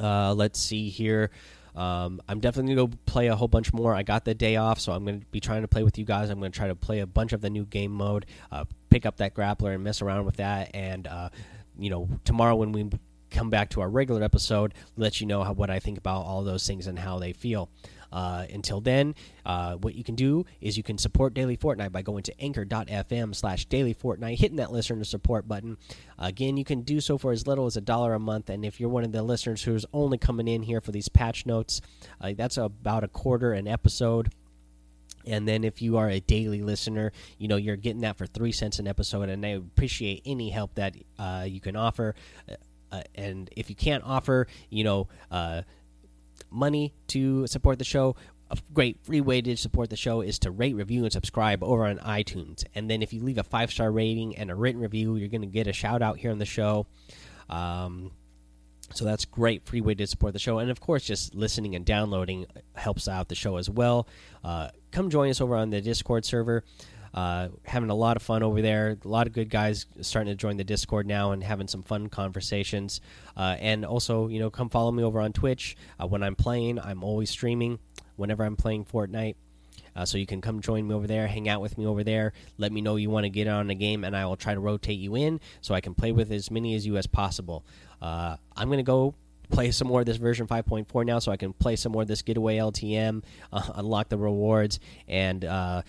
Uh, 0.00 0.34
let's 0.34 0.60
see 0.60 0.88
here. 0.88 1.30
Um, 1.74 2.20
I'm 2.28 2.40
definitely 2.40 2.74
gonna 2.74 2.88
go 2.88 2.96
play 3.06 3.28
a 3.28 3.36
whole 3.36 3.48
bunch 3.48 3.72
more. 3.72 3.94
I 3.94 4.02
got 4.02 4.24
the 4.24 4.34
day 4.34 4.56
off, 4.56 4.78
so 4.78 4.92
I'm 4.92 5.04
gonna 5.04 5.20
be 5.30 5.40
trying 5.40 5.62
to 5.62 5.68
play 5.68 5.82
with 5.82 5.98
you 5.98 6.04
guys. 6.04 6.28
I'm 6.28 6.38
gonna 6.38 6.50
try 6.50 6.68
to 6.68 6.74
play 6.74 7.00
a 7.00 7.06
bunch 7.06 7.32
of 7.32 7.40
the 7.40 7.48
new 7.48 7.64
game 7.64 7.92
mode, 7.92 8.26
uh, 8.50 8.64
pick 8.90 9.06
up 9.06 9.16
that 9.18 9.34
grappler 9.34 9.74
and 9.74 9.82
mess 9.82 10.02
around 10.02 10.26
with 10.26 10.36
that. 10.36 10.70
And 10.74 11.06
uh, 11.06 11.30
you 11.78 11.88
know, 11.88 12.08
tomorrow 12.24 12.56
when 12.56 12.72
we 12.72 12.90
come 13.30 13.48
back 13.48 13.70
to 13.70 13.80
our 13.80 13.88
regular 13.88 14.22
episode, 14.22 14.74
let 14.96 15.20
you 15.20 15.26
know 15.26 15.42
how, 15.42 15.54
what 15.54 15.70
I 15.70 15.78
think 15.78 15.96
about 15.96 16.26
all 16.26 16.44
those 16.44 16.66
things 16.66 16.86
and 16.86 16.98
how 16.98 17.18
they 17.18 17.32
feel. 17.32 17.70
Uh, 18.12 18.44
until 18.52 18.80
then, 18.80 19.14
uh, 19.46 19.74
what 19.76 19.94
you 19.94 20.04
can 20.04 20.14
do 20.14 20.44
is 20.60 20.76
you 20.76 20.82
can 20.82 20.98
support 20.98 21.34
Daily 21.34 21.56
Fortnite 21.56 21.92
by 21.92 22.02
going 22.02 22.22
to 22.24 22.40
anchor.fm 22.40 23.34
slash 23.34 23.64
daily 23.66 23.94
Fortnite, 23.94 24.38
hitting 24.38 24.58
that 24.58 24.70
listener 24.70 25.02
support 25.04 25.48
button. 25.48 25.78
Again, 26.18 26.56
you 26.56 26.64
can 26.64 26.82
do 26.82 27.00
so 27.00 27.16
for 27.16 27.32
as 27.32 27.46
little 27.46 27.66
as 27.66 27.76
a 27.76 27.80
dollar 27.80 28.14
a 28.14 28.18
month. 28.18 28.50
And 28.50 28.64
if 28.64 28.78
you're 28.78 28.90
one 28.90 29.04
of 29.04 29.12
the 29.12 29.22
listeners 29.22 29.62
who's 29.62 29.86
only 29.92 30.18
coming 30.18 30.46
in 30.46 30.62
here 30.62 30.80
for 30.80 30.92
these 30.92 31.08
patch 31.08 31.46
notes, 31.46 31.80
uh, 32.20 32.32
that's 32.36 32.58
about 32.58 33.02
a 33.02 33.08
quarter 33.08 33.52
an 33.52 33.66
episode. 33.66 34.32
And 35.24 35.46
then 35.46 35.64
if 35.64 35.80
you 35.80 35.98
are 35.98 36.10
a 36.10 36.20
daily 36.20 36.62
listener, 36.62 37.12
you 37.38 37.48
know 37.48 37.56
you're 37.56 37.76
getting 37.76 38.00
that 38.02 38.18
for 38.18 38.26
three 38.26 38.52
cents 38.52 38.78
an 38.78 38.88
episode, 38.88 39.28
and 39.28 39.46
I 39.46 39.50
appreciate 39.50 40.22
any 40.26 40.50
help 40.50 40.74
that 40.74 40.96
uh, 41.18 41.46
you 41.48 41.60
can 41.60 41.76
offer. 41.76 42.14
Uh, 42.90 43.02
and 43.14 43.48
if 43.56 43.70
you 43.70 43.76
can't 43.76 44.04
offer, 44.04 44.46
you 44.68 44.84
know, 44.84 45.08
uh, 45.30 45.62
money 46.50 46.94
to 47.08 47.46
support 47.46 47.78
the 47.78 47.84
show, 47.84 48.16
a 48.50 48.58
great 48.74 48.98
free 49.02 49.20
way 49.20 49.40
to 49.40 49.56
support 49.56 49.88
the 49.88 49.96
show 49.96 50.20
is 50.20 50.38
to 50.40 50.50
rate, 50.50 50.76
review, 50.76 51.04
and 51.04 51.12
subscribe 51.12 51.64
over 51.64 51.86
on 51.86 51.98
iTunes. 51.98 52.64
And 52.74 52.88
then 52.88 53.02
if 53.02 53.12
you 53.12 53.22
leave 53.22 53.38
a 53.38 53.42
five 53.42 53.70
star 53.70 53.90
rating 53.90 54.36
and 54.36 54.50
a 54.50 54.54
written 54.54 54.80
review, 54.80 55.16
you're 55.16 55.28
going 55.28 55.40
to 55.40 55.46
get 55.46 55.66
a 55.66 55.72
shout 55.72 56.02
out 56.02 56.18
here 56.18 56.30
on 56.30 56.38
the 56.38 56.44
show. 56.44 56.86
Um, 57.48 58.12
so 58.92 59.06
that's 59.06 59.24
great 59.24 59.64
free 59.64 59.80
way 59.80 59.94
to 59.94 60.06
support 60.06 60.34
the 60.34 60.38
show, 60.38 60.58
and 60.58 60.70
of 60.70 60.80
course, 60.80 61.04
just 61.04 61.34
listening 61.34 61.74
and 61.74 61.84
downloading 61.84 62.46
helps 62.74 63.08
out 63.08 63.28
the 63.28 63.34
show 63.34 63.56
as 63.56 63.70
well. 63.70 64.06
Uh, 64.44 64.68
come 64.90 65.08
join 65.08 65.30
us 65.30 65.40
over 65.40 65.56
on 65.56 65.70
the 65.70 65.80
Discord 65.80 66.26
server. 66.26 66.62
Uh, 67.14 67.48
having 67.64 67.90
a 67.90 67.94
lot 67.94 68.16
of 68.16 68.22
fun 68.22 68.42
over 68.42 68.62
there. 68.62 68.96
A 69.04 69.08
lot 69.08 69.26
of 69.26 69.32
good 69.32 69.50
guys 69.50 69.86
starting 70.00 70.32
to 70.32 70.36
join 70.36 70.56
the 70.56 70.64
Discord 70.64 71.06
now 71.06 71.32
and 71.32 71.42
having 71.42 71.68
some 71.68 71.82
fun 71.82 72.08
conversations. 72.08 73.00
Uh, 73.36 73.56
and 73.60 73.84
also, 73.84 74.28
you 74.28 74.38
know, 74.38 74.50
come 74.50 74.70
follow 74.70 74.90
me 74.90 75.02
over 75.02 75.20
on 75.20 75.32
Twitch. 75.32 75.76
Uh, 76.00 76.06
when 76.06 76.22
I'm 76.22 76.36
playing, 76.36 76.78
I'm 76.78 77.04
always 77.04 77.30
streaming 77.30 77.78
whenever 78.16 78.44
I'm 78.44 78.56
playing 78.56 78.86
Fortnite. 78.86 79.34
Uh, 79.94 80.04
so 80.06 80.16
you 80.16 80.26
can 80.26 80.40
come 80.40 80.60
join 80.60 80.88
me 80.88 80.94
over 80.94 81.06
there, 81.06 81.26
hang 81.26 81.48
out 81.48 81.60
with 81.60 81.76
me 81.76 81.86
over 81.86 82.02
there. 82.02 82.32
Let 82.56 82.72
me 82.72 82.80
know 82.80 82.96
you 82.96 83.10
want 83.10 83.24
to 83.24 83.30
get 83.30 83.46
on 83.46 83.68
a 83.68 83.74
game, 83.74 84.04
and 84.04 84.16
I 84.16 84.24
will 84.24 84.36
try 84.36 84.54
to 84.54 84.60
rotate 84.60 84.98
you 84.98 85.16
in 85.16 85.40
so 85.60 85.74
I 85.74 85.80
can 85.80 85.94
play 85.94 86.12
with 86.12 86.32
as 86.32 86.50
many 86.50 86.74
as 86.74 86.86
you 86.86 86.96
as 86.96 87.06
possible. 87.06 87.64
Uh, 88.00 88.36
I'm 88.56 88.70
gonna 88.70 88.82
go 88.82 89.14
play 89.50 89.70
some 89.70 89.88
more 89.88 90.00
of 90.00 90.06
this 90.06 90.16
version 90.16 90.46
5.4 90.46 91.04
now, 91.04 91.18
so 91.18 91.30
I 91.30 91.36
can 91.36 91.52
play 91.52 91.76
some 91.76 91.92
more 91.92 92.02
of 92.02 92.08
this 92.08 92.22
getaway 92.22 92.56
LTM, 92.56 93.22
uh, 93.52 93.70
unlock 93.74 94.08
the 94.08 94.16
rewards, 94.16 94.80
and 95.08 95.44
uh, 95.44 95.82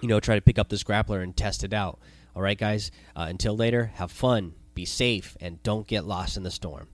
you 0.00 0.08
know 0.08 0.20
try 0.20 0.34
to 0.34 0.40
pick 0.40 0.58
up 0.58 0.68
this 0.68 0.84
grappler 0.84 1.22
and 1.22 1.36
test 1.36 1.64
it 1.64 1.72
out. 1.72 1.98
All 2.34 2.42
right, 2.42 2.58
guys. 2.58 2.90
Uh, 3.14 3.26
until 3.28 3.56
later, 3.56 3.92
have 3.94 4.10
fun, 4.10 4.54
be 4.74 4.84
safe, 4.84 5.36
and 5.40 5.62
don't 5.62 5.86
get 5.86 6.04
lost 6.04 6.36
in 6.36 6.42
the 6.42 6.50
storm. 6.50 6.88